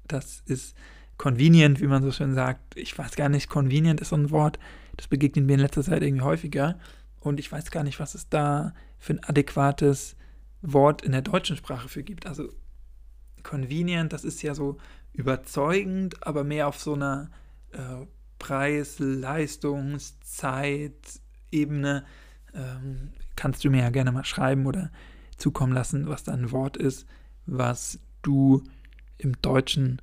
Das 0.08 0.42
ist 0.46 0.76
convenient, 1.18 1.82
wie 1.82 1.88
man 1.88 2.04
so 2.04 2.12
schön 2.12 2.34
sagt. 2.34 2.78
Ich 2.78 2.98
weiß 2.98 3.16
gar 3.16 3.30
nicht, 3.30 3.50
convenient 3.50 4.02
ist 4.02 4.10
so 4.10 4.16
ein 4.16 4.32
Wort. 4.32 4.60
Das 4.96 5.08
begegnet 5.08 5.46
mir 5.46 5.54
in 5.54 5.60
letzter 5.60 5.84
Zeit 5.84 6.04
irgendwie 6.04 6.24
häufiger. 6.24 6.80
Und 7.20 7.40
ich 7.40 7.52
weiß 7.52 7.72
gar 7.72 7.84
nicht, 7.84 8.00
was 8.00 8.16
es 8.16 8.30
da 8.30 8.74
für 9.00 9.14
ein 9.14 9.24
adäquates 9.24 10.16
Wort 10.62 11.02
in 11.02 11.12
der 11.12 11.22
deutschen 11.22 11.58
Sprache 11.58 11.90
für 11.90 12.04
gibt. 12.04 12.26
Also 12.26 12.50
convenient, 13.44 14.14
das 14.14 14.24
ist 14.24 14.42
ja 14.42 14.54
so 14.54 14.78
überzeugend, 15.14 16.26
aber 16.26 16.44
mehr 16.44 16.68
auf 16.68 16.80
so 16.80 16.94
einer 16.94 17.30
äh, 17.72 18.06
Preis-, 18.40 19.00
Leistungs-, 19.00 20.20
Zeit-Ebene. 20.22 22.06
Ähm, 22.54 23.12
kannst 23.36 23.64
du 23.64 23.70
mir 23.70 23.82
ja 23.82 23.90
gerne 23.90 24.12
mal 24.12 24.26
schreiben 24.26 24.66
oder 24.66 24.92
zukommen 25.38 25.74
lassen, 25.74 26.08
was 26.08 26.24
da 26.24 26.34
ein 26.34 26.52
Wort 26.52 26.78
ist, 26.78 27.08
was 27.46 28.00
du 28.22 28.64
im 29.18 29.40
Deutschen 29.42 30.02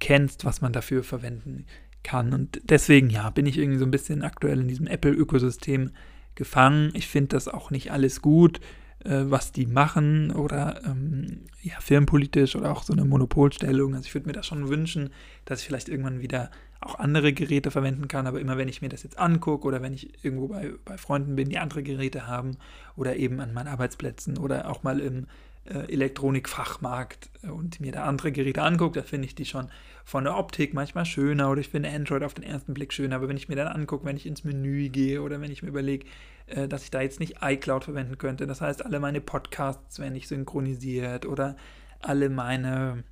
kennst, 0.00 0.44
was 0.44 0.60
man 0.60 0.72
dafür 0.72 1.02
verwenden 1.02 1.66
kann. 2.02 2.32
Und 2.32 2.60
deswegen, 2.64 3.10
ja, 3.10 3.30
bin 3.30 3.46
ich 3.46 3.58
irgendwie 3.58 3.78
so 3.78 3.84
ein 3.84 3.90
bisschen 3.90 4.22
aktuell 4.22 4.60
in 4.60 4.68
diesem 4.68 4.86
Apple-Ökosystem 4.86 5.90
gefangen. 6.34 6.90
Ich 6.94 7.08
finde 7.08 7.28
das 7.28 7.48
auch 7.48 7.70
nicht 7.70 7.90
alles 7.90 8.22
gut 8.22 8.60
äh, 9.04 9.30
was 9.30 9.52
die 9.52 9.66
machen 9.66 10.32
oder 10.32 10.80
ähm, 10.84 11.44
ja, 11.62 11.78
firmenpolitisch 11.80 12.56
oder 12.56 12.72
auch 12.72 12.82
so 12.82 12.92
eine 12.92 13.04
Monopolstellung. 13.04 13.94
Also 13.94 14.06
ich 14.06 14.14
würde 14.14 14.26
mir 14.26 14.32
das 14.32 14.46
schon 14.46 14.68
wünschen, 14.68 15.10
dass 15.44 15.60
ich 15.60 15.66
vielleicht 15.66 15.88
irgendwann 15.88 16.20
wieder 16.20 16.50
auch 16.80 16.96
andere 16.96 17.32
Geräte 17.32 17.70
verwenden 17.70 18.08
kann, 18.08 18.26
aber 18.26 18.40
immer 18.40 18.56
wenn 18.56 18.68
ich 18.68 18.82
mir 18.82 18.88
das 18.88 19.02
jetzt 19.02 19.18
angucke 19.18 19.66
oder 19.66 19.82
wenn 19.82 19.94
ich 19.94 20.24
irgendwo 20.24 20.48
bei, 20.48 20.72
bei 20.84 20.96
Freunden 20.96 21.36
bin, 21.36 21.48
die 21.48 21.58
andere 21.58 21.82
Geräte 21.82 22.26
haben 22.26 22.56
oder 22.96 23.16
eben 23.16 23.40
an 23.40 23.52
meinen 23.52 23.68
Arbeitsplätzen 23.68 24.38
oder 24.38 24.70
auch 24.70 24.82
mal 24.82 25.00
im 25.00 25.26
Elektronikfachmarkt 25.64 27.30
und 27.42 27.80
mir 27.80 27.92
da 27.92 28.04
andere 28.04 28.32
Geräte 28.32 28.62
angucke, 28.62 29.00
da 29.00 29.06
finde 29.06 29.26
ich 29.26 29.34
die 29.34 29.44
schon 29.44 29.68
von 30.04 30.24
der 30.24 30.38
Optik 30.38 30.72
manchmal 30.72 31.04
schöner 31.04 31.50
oder 31.50 31.60
ich 31.60 31.68
finde 31.68 31.90
Android 31.90 32.22
auf 32.22 32.32
den 32.32 32.44
ersten 32.44 32.72
Blick 32.72 32.92
schöner, 32.94 33.16
aber 33.16 33.28
wenn 33.28 33.36
ich 33.36 33.50
mir 33.50 33.56
dann 33.56 33.68
angucke, 33.68 34.06
wenn 34.06 34.16
ich 34.16 34.24
ins 34.24 34.44
Menü 34.44 34.88
gehe 34.88 35.20
oder 35.20 35.40
wenn 35.40 35.50
ich 35.50 35.62
mir 35.62 35.68
überlege, 35.68 36.06
äh, 36.46 36.66
dass 36.66 36.84
ich 36.84 36.90
da 36.90 37.02
jetzt 37.02 37.20
nicht 37.20 37.36
iCloud 37.42 37.84
verwenden 37.84 38.16
könnte, 38.16 38.46
das 38.46 38.62
heißt, 38.62 38.84
alle 38.86 39.00
meine 39.00 39.20
Podcasts 39.20 39.98
werden 39.98 40.14
nicht 40.14 40.28
synchronisiert 40.28 41.26
oder 41.26 41.56
alle 42.00 42.30
meine 42.30 43.04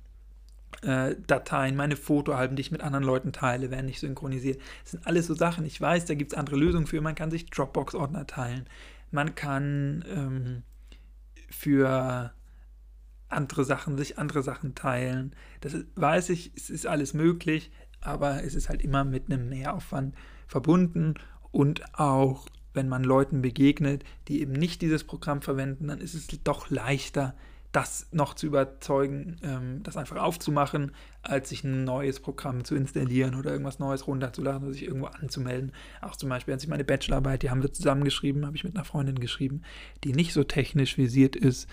äh, 0.81 1.15
Dateien, 1.27 1.75
meine 1.75 1.95
Fotoalben, 1.95 2.55
die 2.55 2.61
ich 2.61 2.71
mit 2.71 2.81
anderen 2.81 3.05
Leuten 3.05 3.31
teile, 3.31 3.71
werden 3.71 3.85
nicht 3.85 3.99
synchronisiert. 3.99 4.59
Das 4.83 4.91
sind 4.91 5.05
alles 5.07 5.27
so 5.27 5.33
Sachen. 5.33 5.65
Ich 5.65 5.79
weiß, 5.79 6.05
da 6.05 6.13
gibt 6.13 6.33
es 6.33 6.37
andere 6.37 6.57
Lösungen 6.57 6.87
für. 6.87 7.01
Man 7.01 7.15
kann 7.15 7.31
sich 7.31 7.49
Dropbox-Ordner 7.49 8.27
teilen. 8.27 8.65
Man 9.11 9.35
kann 9.35 10.03
ähm, 10.13 10.63
für 11.49 12.33
andere 13.29 13.65
Sachen, 13.65 13.97
sich 13.97 14.17
andere 14.17 14.43
Sachen 14.43 14.75
teilen. 14.75 15.35
Das 15.61 15.75
weiß 15.95 16.29
ich, 16.29 16.51
es 16.55 16.69
ist 16.69 16.87
alles 16.87 17.13
möglich, 17.13 17.71
aber 18.01 18.43
es 18.43 18.55
ist 18.55 18.69
halt 18.69 18.81
immer 18.81 19.03
mit 19.03 19.31
einem 19.31 19.49
Mehraufwand 19.49 20.15
verbunden 20.47 21.15
und 21.51 21.81
auch 21.97 22.47
wenn 22.73 22.87
man 22.87 23.03
Leuten 23.03 23.41
begegnet, 23.41 24.03
die 24.27 24.41
eben 24.41 24.53
nicht 24.53 24.81
dieses 24.81 25.03
Programm 25.03 25.41
verwenden, 25.41 25.87
dann 25.87 25.99
ist 25.99 26.13
es 26.13 26.27
doch 26.43 26.69
leichter, 26.69 27.35
das 27.71 28.07
noch 28.11 28.33
zu 28.33 28.47
überzeugen, 28.47 29.37
ähm, 29.43 29.83
das 29.83 29.97
einfach 29.97 30.17
aufzumachen, 30.17 30.91
als 31.21 31.49
sich 31.49 31.63
ein 31.63 31.83
neues 31.83 32.19
Programm 32.19 32.63
zu 32.63 32.75
installieren 32.75 33.35
oder 33.35 33.51
irgendwas 33.51 33.79
Neues 33.79 34.07
runterzuladen 34.07 34.63
oder 34.63 34.73
sich 34.73 34.83
irgendwo 34.83 35.07
anzumelden. 35.07 35.73
Auch 36.01 36.15
zum 36.15 36.29
Beispiel, 36.29 36.53
als 36.53 36.63
ich 36.63 36.69
meine 36.69 36.85
Bachelorarbeit, 36.85 37.43
die 37.43 37.49
haben 37.49 37.61
wir 37.61 37.73
zusammengeschrieben, 37.73 38.45
habe 38.45 38.55
ich 38.55 38.63
mit 38.63 38.75
einer 38.75 38.85
Freundin 38.85 39.19
geschrieben, 39.19 39.63
die 40.03 40.13
nicht 40.13 40.33
so 40.33 40.43
technisch 40.43 40.97
visiert 40.97 41.35
ist. 41.35 41.67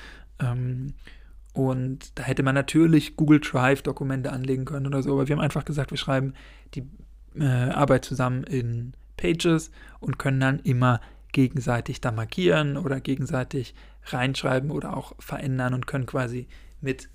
Und 1.55 2.19
da 2.19 2.25
hätte 2.25 2.43
man 2.43 2.55
natürlich 2.55 3.17
Google 3.17 3.41
Drive 3.41 3.83
Dokumente 3.83 4.33
anlegen 4.33 4.65
können 4.65 4.87
oder 4.87 5.03
so, 5.03 5.13
aber 5.13 5.29
wir 5.29 5.37
haben 5.37 5.43
einfach 5.43 5.65
gesagt, 5.65 5.93
wir 5.93 5.99
schreiben 5.99 6.35
die 6.75 6.83
äh, 7.39 7.45
Arbeit 7.45 8.05
zusammen 8.05 8.45
in 8.45 8.93
Pages 9.17 9.71
und 10.01 10.19
können 10.19 10.41
dann 10.41 10.59
immer 10.59 11.01
gegenseitig 11.33 12.01
da 12.01 12.11
markieren 12.11 12.77
oder 12.77 13.01
gegenseitig 13.01 13.75
reinschreiben 14.07 14.71
oder 14.71 14.97
auch 14.97 15.15
verändern 15.21 15.75
und 15.75 15.87
können 15.87 16.07
quasi 16.07 16.49
mit 16.81 17.09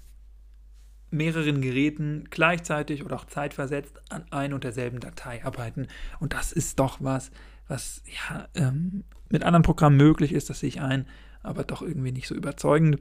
mehreren 1.12 1.62
Geräten 1.62 2.26
gleichzeitig 2.30 3.04
oder 3.04 3.18
auch 3.18 3.26
zeitversetzt 3.26 4.00
an 4.10 4.26
ein 4.32 4.54
und 4.54 4.64
derselben 4.64 5.02
Datei 5.02 5.44
arbeiten. 5.44 5.88
Und 6.20 6.34
das 6.34 6.54
ist 6.54 6.80
doch 6.80 6.98
was, 7.02 7.32
was 7.68 8.04
ja 8.06 8.48
ähm, 8.56 9.04
mit 9.30 9.44
anderen 9.44 9.64
Programmen 9.64 9.98
möglich 9.98 10.32
ist, 10.32 10.50
das 10.50 10.62
sehe 10.62 10.70
ich 10.70 10.82
ein, 10.82 11.08
aber 11.44 11.64
doch 11.64 11.82
irgendwie 11.82 12.12
nicht 12.12 12.28
so 12.28 12.36
überzeugend. 12.36 13.00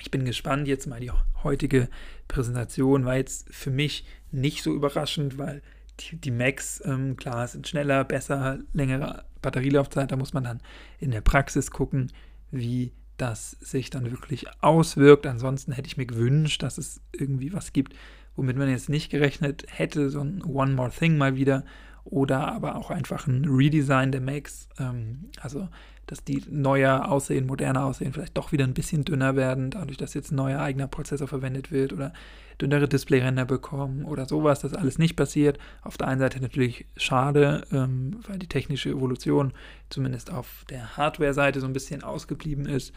Ich 0.00 0.10
bin 0.10 0.24
gespannt. 0.24 0.68
Jetzt 0.68 0.86
mal 0.86 1.00
die 1.00 1.12
heutige 1.42 1.88
Präsentation 2.28 3.04
war 3.04 3.16
jetzt 3.16 3.52
für 3.52 3.70
mich 3.70 4.04
nicht 4.30 4.62
so 4.62 4.74
überraschend, 4.74 5.38
weil 5.38 5.62
die, 6.00 6.16
die 6.16 6.30
Macs, 6.30 6.82
ähm, 6.84 7.16
klar, 7.16 7.46
sind 7.46 7.68
schneller, 7.68 8.04
besser, 8.04 8.58
längere 8.72 9.24
Batterielaufzeit. 9.42 10.10
Da 10.10 10.16
muss 10.16 10.32
man 10.32 10.44
dann 10.44 10.60
in 10.98 11.10
der 11.10 11.20
Praxis 11.20 11.70
gucken, 11.70 12.12
wie 12.50 12.92
das 13.16 13.52
sich 13.60 13.90
dann 13.90 14.10
wirklich 14.10 14.46
auswirkt. 14.62 15.26
Ansonsten 15.26 15.72
hätte 15.72 15.86
ich 15.86 15.96
mir 15.96 16.06
gewünscht, 16.06 16.62
dass 16.62 16.78
es 16.78 17.00
irgendwie 17.12 17.52
was 17.52 17.72
gibt, 17.72 17.94
womit 18.36 18.56
man 18.56 18.68
jetzt 18.68 18.88
nicht 18.88 19.10
gerechnet 19.10 19.64
hätte, 19.68 20.10
so 20.10 20.20
ein 20.20 20.42
One 20.42 20.74
More 20.74 20.90
Thing 20.90 21.18
mal 21.18 21.36
wieder 21.36 21.64
oder 22.04 22.52
aber 22.52 22.76
auch 22.76 22.90
einfach 22.90 23.26
ein 23.26 23.44
Redesign 23.44 24.10
der 24.10 24.20
Macs. 24.20 24.68
Ähm, 24.78 25.30
also 25.40 25.68
dass 26.06 26.24
die 26.24 26.42
neuer 26.50 27.10
aussehen, 27.10 27.46
moderner 27.46 27.84
aussehen, 27.84 28.12
vielleicht 28.12 28.36
doch 28.36 28.52
wieder 28.52 28.64
ein 28.64 28.74
bisschen 28.74 29.04
dünner 29.04 29.36
werden, 29.36 29.70
dadurch, 29.70 29.96
dass 29.96 30.14
jetzt 30.14 30.32
ein 30.32 30.36
neuer 30.36 30.60
eigener 30.60 30.88
Prozessor 30.88 31.28
verwendet 31.28 31.70
wird 31.70 31.92
oder 31.92 32.12
dünnere 32.60 32.88
Displayränder 32.88 33.44
bekommen 33.44 34.04
oder 34.04 34.26
sowas, 34.26 34.60
das 34.60 34.74
alles 34.74 34.98
nicht 34.98 35.16
passiert. 35.16 35.58
Auf 35.82 35.96
der 35.96 36.08
einen 36.08 36.20
Seite 36.20 36.40
natürlich 36.40 36.86
schade, 36.96 37.66
ähm, 37.72 38.20
weil 38.26 38.38
die 38.38 38.48
technische 38.48 38.90
Evolution 38.90 39.52
zumindest 39.88 40.30
auf 40.30 40.64
der 40.70 40.96
Hardware-Seite 40.96 41.60
so 41.60 41.66
ein 41.66 41.72
bisschen 41.72 42.02
ausgeblieben 42.02 42.66
ist. 42.66 42.92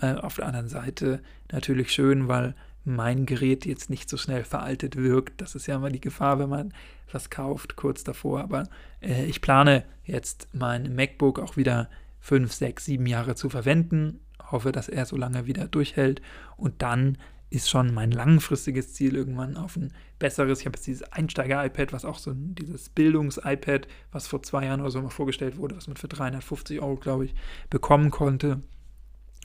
Äh, 0.00 0.14
auf 0.14 0.36
der 0.36 0.46
anderen 0.46 0.68
Seite 0.68 1.20
natürlich 1.52 1.92
schön, 1.92 2.28
weil 2.28 2.54
mein 2.84 3.24
Gerät 3.26 3.64
jetzt 3.66 3.88
nicht 3.88 4.08
so 4.08 4.16
schnell 4.16 4.44
veraltet 4.44 4.96
wirkt. 4.96 5.40
Das 5.40 5.54
ist 5.54 5.66
ja 5.66 5.76
immer 5.76 5.90
die 5.90 6.00
Gefahr, 6.00 6.38
wenn 6.38 6.50
man 6.50 6.74
was 7.10 7.30
kauft, 7.30 7.76
kurz 7.76 8.04
davor. 8.04 8.40
Aber 8.40 8.64
äh, 9.00 9.24
ich 9.24 9.40
plane 9.40 9.84
jetzt 10.04 10.48
mein 10.52 10.94
MacBook 10.94 11.38
auch 11.38 11.56
wieder 11.56 11.88
fünf, 12.24 12.54
sechs, 12.54 12.86
sieben 12.86 13.04
Jahre 13.04 13.34
zu 13.34 13.50
verwenden. 13.50 14.18
Hoffe, 14.50 14.72
dass 14.72 14.88
er 14.88 15.04
so 15.04 15.14
lange 15.14 15.46
wieder 15.46 15.68
durchhält. 15.68 16.22
Und 16.56 16.80
dann 16.80 17.18
ist 17.50 17.68
schon 17.68 17.92
mein 17.92 18.10
langfristiges 18.10 18.94
Ziel, 18.94 19.14
irgendwann 19.14 19.58
auf 19.58 19.76
ein 19.76 19.92
besseres. 20.18 20.60
Ich 20.60 20.66
habe 20.66 20.78
jetzt 20.78 20.86
dieses 20.86 21.02
Einsteiger-iPad, 21.12 21.92
was 21.92 22.06
auch 22.06 22.16
so 22.16 22.32
dieses 22.34 22.88
Bildungs-iPad, 22.88 23.86
was 24.10 24.26
vor 24.26 24.42
zwei 24.42 24.64
Jahren 24.64 24.80
oder 24.80 24.90
so 24.90 25.02
mal 25.02 25.10
vorgestellt 25.10 25.58
wurde, 25.58 25.76
was 25.76 25.86
man 25.86 25.98
für 25.98 26.08
350 26.08 26.80
Euro, 26.80 26.96
glaube 26.96 27.26
ich, 27.26 27.34
bekommen 27.68 28.10
konnte. 28.10 28.62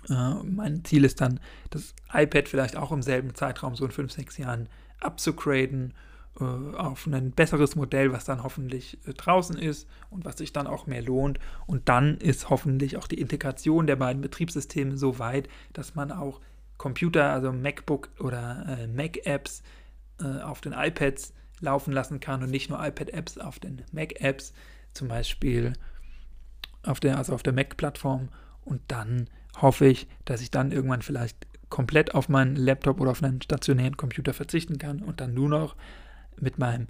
Äh, 0.07 0.35
mein 0.45 0.85
Ziel 0.85 1.03
ist 1.03 1.19
dann, 1.19 1.41
das 1.71 1.93
iPad 2.13 2.47
vielleicht 2.47 2.77
auch 2.77 2.93
im 2.93 3.01
selben 3.01 3.35
Zeitraum, 3.35 3.75
so 3.75 3.83
in 3.83 3.91
fünf, 3.91 4.13
sechs 4.13 4.37
Jahren, 4.37 4.69
abzugraden 5.01 5.93
auf 6.41 7.05
ein 7.05 7.31
besseres 7.31 7.75
Modell, 7.75 8.13
was 8.13 8.25
dann 8.25 8.43
hoffentlich 8.43 8.97
äh, 9.05 9.13
draußen 9.13 9.57
ist 9.57 9.87
und 10.09 10.25
was 10.25 10.37
sich 10.37 10.53
dann 10.53 10.67
auch 10.67 10.87
mehr 10.87 11.01
lohnt. 11.01 11.39
Und 11.65 11.89
dann 11.89 12.17
ist 12.17 12.49
hoffentlich 12.49 12.97
auch 12.97 13.07
die 13.07 13.19
Integration 13.19 13.87
der 13.87 13.97
beiden 13.97 14.21
Betriebssysteme 14.21 14.97
so 14.97 15.19
weit, 15.19 15.49
dass 15.73 15.95
man 15.95 16.11
auch 16.11 16.39
Computer, 16.77 17.31
also 17.31 17.51
MacBook 17.51 18.09
oder 18.19 18.65
äh, 18.67 18.87
Mac-Apps 18.87 19.63
äh, 20.21 20.41
auf 20.41 20.61
den 20.61 20.73
iPads 20.73 21.33
laufen 21.59 21.91
lassen 21.91 22.19
kann 22.19 22.41
und 22.41 22.51
nicht 22.51 22.69
nur 22.69 22.79
iPad-Apps 22.85 23.37
auf 23.37 23.59
den 23.59 23.83
Mac-Apps, 23.91 24.53
zum 24.93 25.09
Beispiel 25.09 25.73
auf 26.83 26.99
der, 26.99 27.17
also 27.17 27.33
auf 27.33 27.43
der 27.43 27.53
Mac-Plattform. 27.53 28.29
Und 28.63 28.81
dann 28.87 29.27
hoffe 29.61 29.87
ich, 29.87 30.07
dass 30.25 30.41
ich 30.41 30.51
dann 30.51 30.71
irgendwann 30.71 31.01
vielleicht 31.01 31.47
komplett 31.69 32.15
auf 32.15 32.29
meinen 32.29 32.55
Laptop 32.55 32.99
oder 32.99 33.11
auf 33.11 33.21
einen 33.23 33.41
stationären 33.41 33.97
Computer 33.97 34.33
verzichten 34.33 34.77
kann 34.77 35.01
und 35.01 35.21
dann 35.21 35.33
nur 35.33 35.49
noch 35.49 35.75
mit 36.41 36.59
meinem 36.59 36.87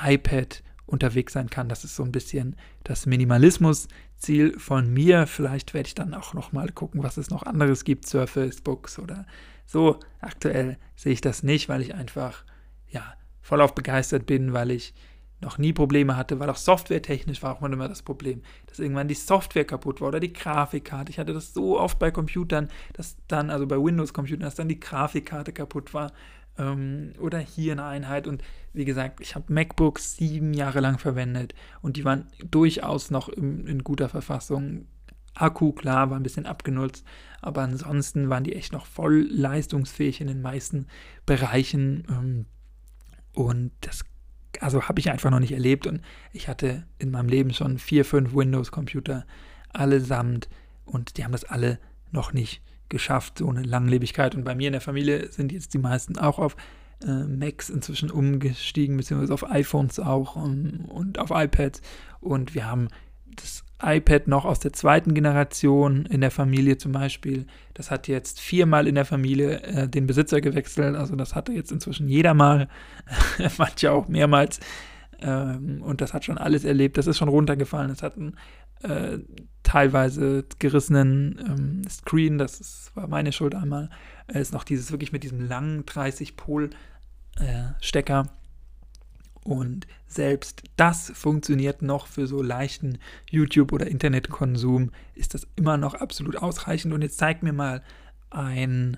iPad 0.00 0.62
unterwegs 0.86 1.32
sein 1.32 1.50
kann. 1.50 1.68
Das 1.68 1.84
ist 1.84 1.96
so 1.96 2.02
ein 2.02 2.12
bisschen 2.12 2.56
das 2.84 3.06
Minimalismus-Ziel 3.06 4.58
von 4.58 4.92
mir. 4.92 5.26
Vielleicht 5.26 5.74
werde 5.74 5.86
ich 5.86 5.94
dann 5.94 6.14
auch 6.14 6.34
noch 6.34 6.52
mal 6.52 6.68
gucken, 6.70 7.02
was 7.02 7.16
es 7.16 7.30
noch 7.30 7.44
anderes 7.44 7.84
gibt, 7.84 8.06
Surface 8.06 8.60
Books 8.60 8.98
oder 8.98 9.26
so. 9.66 10.00
Aktuell 10.20 10.78
sehe 10.96 11.12
ich 11.12 11.20
das 11.20 11.42
nicht, 11.42 11.68
weil 11.68 11.80
ich 11.80 11.94
einfach 11.94 12.44
ja 12.88 13.14
voll 13.40 13.60
auf 13.60 13.74
begeistert 13.74 14.26
bin, 14.26 14.52
weil 14.52 14.70
ich 14.70 14.94
noch 15.40 15.58
nie 15.58 15.72
Probleme 15.72 16.16
hatte, 16.16 16.38
weil 16.38 16.50
auch 16.50 16.56
softwaretechnisch 16.56 17.42
war 17.42 17.56
auch 17.56 17.62
immer 17.62 17.88
das 17.88 18.02
Problem, 18.02 18.42
dass 18.66 18.78
irgendwann 18.78 19.08
die 19.08 19.14
Software 19.14 19.64
kaputt 19.64 20.00
war 20.00 20.08
oder 20.08 20.20
die 20.20 20.32
Grafikkarte. 20.32 21.10
Ich 21.10 21.18
hatte 21.18 21.32
das 21.32 21.54
so 21.54 21.78
oft 21.80 21.98
bei 21.98 22.10
Computern, 22.10 22.68
dass 22.92 23.16
dann, 23.26 23.48
also 23.48 23.66
bei 23.66 23.76
Windows-Computern, 23.76 24.40
dass 24.40 24.56
dann 24.56 24.68
die 24.68 24.80
Grafikkarte 24.80 25.52
kaputt 25.52 25.94
war 25.94 26.12
ähm, 26.60 27.12
oder 27.18 27.38
hier 27.38 27.72
eine 27.72 27.84
Einheit. 27.84 28.26
Und 28.26 28.42
wie 28.72 28.84
gesagt, 28.84 29.20
ich 29.20 29.34
habe 29.34 29.52
MacBooks 29.52 30.16
sieben 30.16 30.54
Jahre 30.54 30.80
lang 30.80 30.98
verwendet 30.98 31.54
und 31.82 31.96
die 31.96 32.04
waren 32.04 32.26
durchaus 32.50 33.10
noch 33.10 33.28
in, 33.28 33.66
in 33.66 33.82
guter 33.82 34.08
Verfassung. 34.08 34.86
Akku, 35.34 35.72
klar, 35.72 36.10
war 36.10 36.18
ein 36.18 36.24
bisschen 36.24 36.46
abgenutzt, 36.46 37.06
aber 37.40 37.62
ansonsten 37.62 38.28
waren 38.28 38.44
die 38.44 38.54
echt 38.54 38.72
noch 38.72 38.84
voll 38.84 39.26
leistungsfähig 39.30 40.20
in 40.20 40.26
den 40.26 40.42
meisten 40.42 40.86
Bereichen. 41.24 42.04
Ähm, 42.08 42.46
und 43.32 43.72
das 43.80 44.04
also 44.58 44.82
habe 44.82 44.98
ich 44.98 45.10
einfach 45.10 45.30
noch 45.30 45.38
nicht 45.38 45.52
erlebt 45.52 45.86
und 45.86 46.02
ich 46.32 46.48
hatte 46.48 46.84
in 46.98 47.12
meinem 47.12 47.28
Leben 47.28 47.54
schon 47.54 47.78
vier, 47.78 48.04
fünf 48.04 48.34
Windows-Computer 48.34 49.24
allesamt 49.68 50.48
und 50.84 51.16
die 51.16 51.24
haben 51.24 51.32
das 51.32 51.44
alle 51.44 51.78
noch 52.10 52.32
nicht 52.32 52.60
geschafft, 52.90 53.38
so 53.38 53.48
eine 53.48 53.62
Langlebigkeit. 53.62 54.34
Und 54.34 54.44
bei 54.44 54.54
mir 54.54 54.68
in 54.68 54.72
der 54.72 54.82
Familie 54.82 55.30
sind 55.32 55.52
jetzt 55.52 55.72
die 55.72 55.78
meisten 55.78 56.18
auch 56.18 56.38
auf 56.38 56.56
äh, 57.06 57.24
Macs 57.24 57.70
inzwischen 57.70 58.10
umgestiegen, 58.10 58.96
beziehungsweise 58.96 59.32
auf 59.32 59.50
iPhones 59.50 59.98
auch 59.98 60.36
um, 60.36 60.84
und 60.86 61.18
auf 61.18 61.30
iPads. 61.30 61.80
Und 62.20 62.54
wir 62.54 62.66
haben 62.66 62.88
das 63.36 63.64
iPad 63.82 64.28
noch 64.28 64.44
aus 64.44 64.58
der 64.60 64.72
zweiten 64.72 65.14
Generation 65.14 66.04
in 66.06 66.20
der 66.20 66.30
Familie 66.30 66.76
zum 66.76 66.92
Beispiel. 66.92 67.46
Das 67.74 67.90
hat 67.90 68.08
jetzt 68.08 68.40
viermal 68.40 68.86
in 68.86 68.94
der 68.94 69.06
Familie 69.06 69.62
äh, 69.62 69.88
den 69.88 70.06
Besitzer 70.06 70.40
gewechselt. 70.40 70.96
Also 70.96 71.16
das 71.16 71.34
hatte 71.34 71.52
jetzt 71.52 71.72
inzwischen 71.72 72.08
jeder 72.08 72.34
mal, 72.34 72.68
manche 73.58 73.92
auch 73.92 74.08
mehrmals. 74.08 74.60
Ähm, 75.20 75.82
und 75.82 76.00
das 76.00 76.12
hat 76.12 76.24
schon 76.24 76.38
alles 76.38 76.64
erlebt. 76.64 76.98
Das 76.98 77.06
ist 77.06 77.18
schon 77.18 77.28
runtergefallen. 77.28 77.90
Es 77.90 78.02
hat 78.02 78.16
einen 78.16 78.36
äh, 78.82 79.18
teilweise 79.70 80.44
gerissenen 80.58 81.38
ähm, 81.46 81.82
Screen. 81.88 82.36
Das 82.38 82.60
ist, 82.60 82.90
war 82.96 83.06
meine 83.06 83.30
Schuld 83.30 83.54
einmal. 83.54 83.88
Es 84.26 84.48
ist 84.48 84.52
noch 84.52 84.64
dieses 84.64 84.90
wirklich 84.90 85.12
mit 85.12 85.22
diesem 85.22 85.46
langen 85.46 85.84
30-Pol-Stecker. 85.84 88.26
Äh, 88.26 89.48
und 89.48 89.86
selbst 90.08 90.64
das 90.74 91.12
funktioniert 91.14 91.82
noch 91.82 92.08
für 92.08 92.26
so 92.26 92.42
leichten 92.42 92.98
YouTube- 93.30 93.72
oder 93.72 93.86
Internetkonsum. 93.86 94.90
Ist 95.14 95.34
das 95.34 95.46
immer 95.54 95.76
noch 95.76 95.94
absolut 95.94 96.36
ausreichend? 96.36 96.92
Und 96.92 97.02
jetzt 97.02 97.18
zeig 97.18 97.44
mir 97.44 97.52
mal 97.52 97.84
ein 98.28 98.96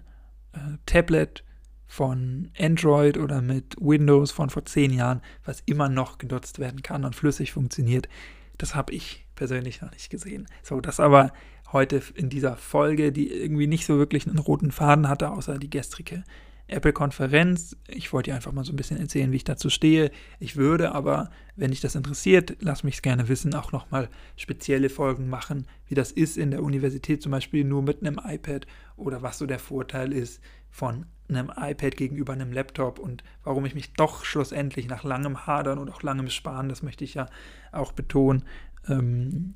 äh, 0.54 0.78
Tablet 0.86 1.44
von 1.86 2.50
Android 2.58 3.18
oder 3.18 3.42
mit 3.42 3.76
Windows 3.78 4.30
von 4.30 4.48
vor 4.48 4.64
zehn 4.64 4.94
Jahren, 4.94 5.20
was 5.44 5.60
immer 5.66 5.90
noch 5.90 6.16
genutzt 6.16 6.58
werden 6.58 6.82
kann 6.82 7.04
und 7.04 7.14
flüssig 7.14 7.52
funktioniert. 7.52 8.08
Das 8.56 8.74
habe 8.74 8.94
ich 8.94 9.26
persönlich 9.42 9.82
noch 9.82 9.90
nicht 9.90 10.08
gesehen. 10.08 10.46
So, 10.62 10.80
das 10.80 11.00
aber 11.00 11.32
heute 11.72 12.00
in 12.14 12.28
dieser 12.28 12.54
Folge, 12.56 13.10
die 13.10 13.28
irgendwie 13.28 13.66
nicht 13.66 13.86
so 13.86 13.98
wirklich 13.98 14.28
einen 14.28 14.38
roten 14.38 14.70
Faden 14.70 15.08
hatte, 15.08 15.32
außer 15.32 15.58
die 15.58 15.68
gestrige 15.68 16.22
Apple-Konferenz. 16.68 17.76
Ich 17.88 18.12
wollte 18.12 18.30
dir 18.30 18.36
einfach 18.36 18.52
mal 18.52 18.64
so 18.64 18.72
ein 18.72 18.76
bisschen 18.76 19.00
erzählen, 19.00 19.32
wie 19.32 19.36
ich 19.36 19.42
dazu 19.42 19.68
stehe. 19.68 20.12
Ich 20.38 20.54
würde 20.54 20.92
aber, 20.92 21.28
wenn 21.56 21.72
dich 21.72 21.80
das 21.80 21.96
interessiert, 21.96 22.56
lass 22.60 22.84
mich 22.84 22.94
es 22.94 23.02
gerne 23.02 23.28
wissen, 23.28 23.52
auch 23.56 23.72
nochmal 23.72 24.08
spezielle 24.36 24.88
Folgen 24.88 25.28
machen, 25.28 25.66
wie 25.88 25.96
das 25.96 26.12
ist 26.12 26.38
in 26.38 26.52
der 26.52 26.62
Universität 26.62 27.20
zum 27.20 27.32
Beispiel 27.32 27.64
nur 27.64 27.82
mit 27.82 28.00
einem 28.00 28.20
iPad 28.24 28.68
oder 28.94 29.22
was 29.22 29.38
so 29.38 29.46
der 29.46 29.58
Vorteil 29.58 30.12
ist 30.12 30.40
von 30.70 31.06
einem 31.28 31.52
iPad 31.56 31.96
gegenüber 31.96 32.32
einem 32.32 32.52
Laptop 32.52 32.98
und 32.98 33.24
warum 33.42 33.64
ich 33.64 33.74
mich 33.74 33.92
doch 33.94 34.24
schlussendlich 34.24 34.86
nach 34.86 35.04
langem 35.04 35.46
Hadern 35.46 35.78
und 35.78 35.90
auch 35.90 36.02
langem 36.02 36.28
Sparen, 36.30 36.68
das 36.68 36.82
möchte 36.82 37.04
ich 37.04 37.14
ja 37.14 37.26
auch 37.72 37.92
betonen, 37.92 38.44
ähm, 38.88 39.54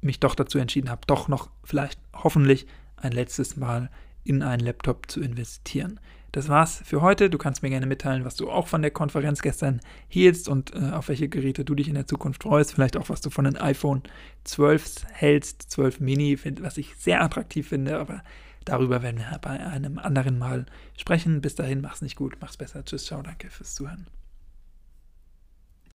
mich 0.00 0.20
doch 0.20 0.34
dazu 0.34 0.58
entschieden 0.58 0.90
habe, 0.90 1.02
doch 1.06 1.28
noch 1.28 1.50
vielleicht 1.64 2.00
hoffentlich 2.14 2.66
ein 2.96 3.12
letztes 3.12 3.56
Mal 3.56 3.90
in 4.24 4.42
einen 4.42 4.64
Laptop 4.64 5.10
zu 5.10 5.20
investieren. 5.20 6.00
Das 6.32 6.48
war's 6.48 6.82
für 6.84 7.00
heute. 7.00 7.30
Du 7.30 7.38
kannst 7.38 7.62
mir 7.62 7.70
gerne 7.70 7.86
mitteilen, 7.86 8.24
was 8.24 8.36
du 8.36 8.50
auch 8.50 8.66
von 8.66 8.82
der 8.82 8.90
Konferenz 8.90 9.40
gestern 9.40 9.80
hieltst 10.08 10.48
und 10.48 10.74
äh, 10.74 10.90
auf 10.90 11.08
welche 11.08 11.28
Geräte 11.28 11.64
du 11.64 11.74
dich 11.74 11.88
in 11.88 11.94
der 11.94 12.06
Zukunft 12.06 12.42
freust. 12.42 12.72
Vielleicht 12.72 12.96
auch, 12.96 13.08
was 13.08 13.20
du 13.20 13.30
von 13.30 13.46
den 13.46 13.56
iPhone 13.56 14.02
12 14.44 15.06
hältst, 15.12 15.70
12 15.70 16.00
Mini, 16.00 16.38
was 16.60 16.76
ich 16.76 16.94
sehr 16.96 17.22
attraktiv 17.22 17.68
finde, 17.68 17.98
aber 17.98 18.22
Darüber 18.66 19.00
werden 19.00 19.18
wir 19.18 19.38
bei 19.38 19.64
einem 19.64 19.98
anderen 19.98 20.38
Mal 20.38 20.66
sprechen. 20.98 21.40
Bis 21.40 21.54
dahin, 21.54 21.80
mach's 21.80 22.02
nicht 22.02 22.16
gut, 22.16 22.36
mach's 22.40 22.56
besser. 22.56 22.84
Tschüss, 22.84 23.06
ciao, 23.06 23.22
danke 23.22 23.48
fürs 23.48 23.76
Zuhören. 23.76 24.08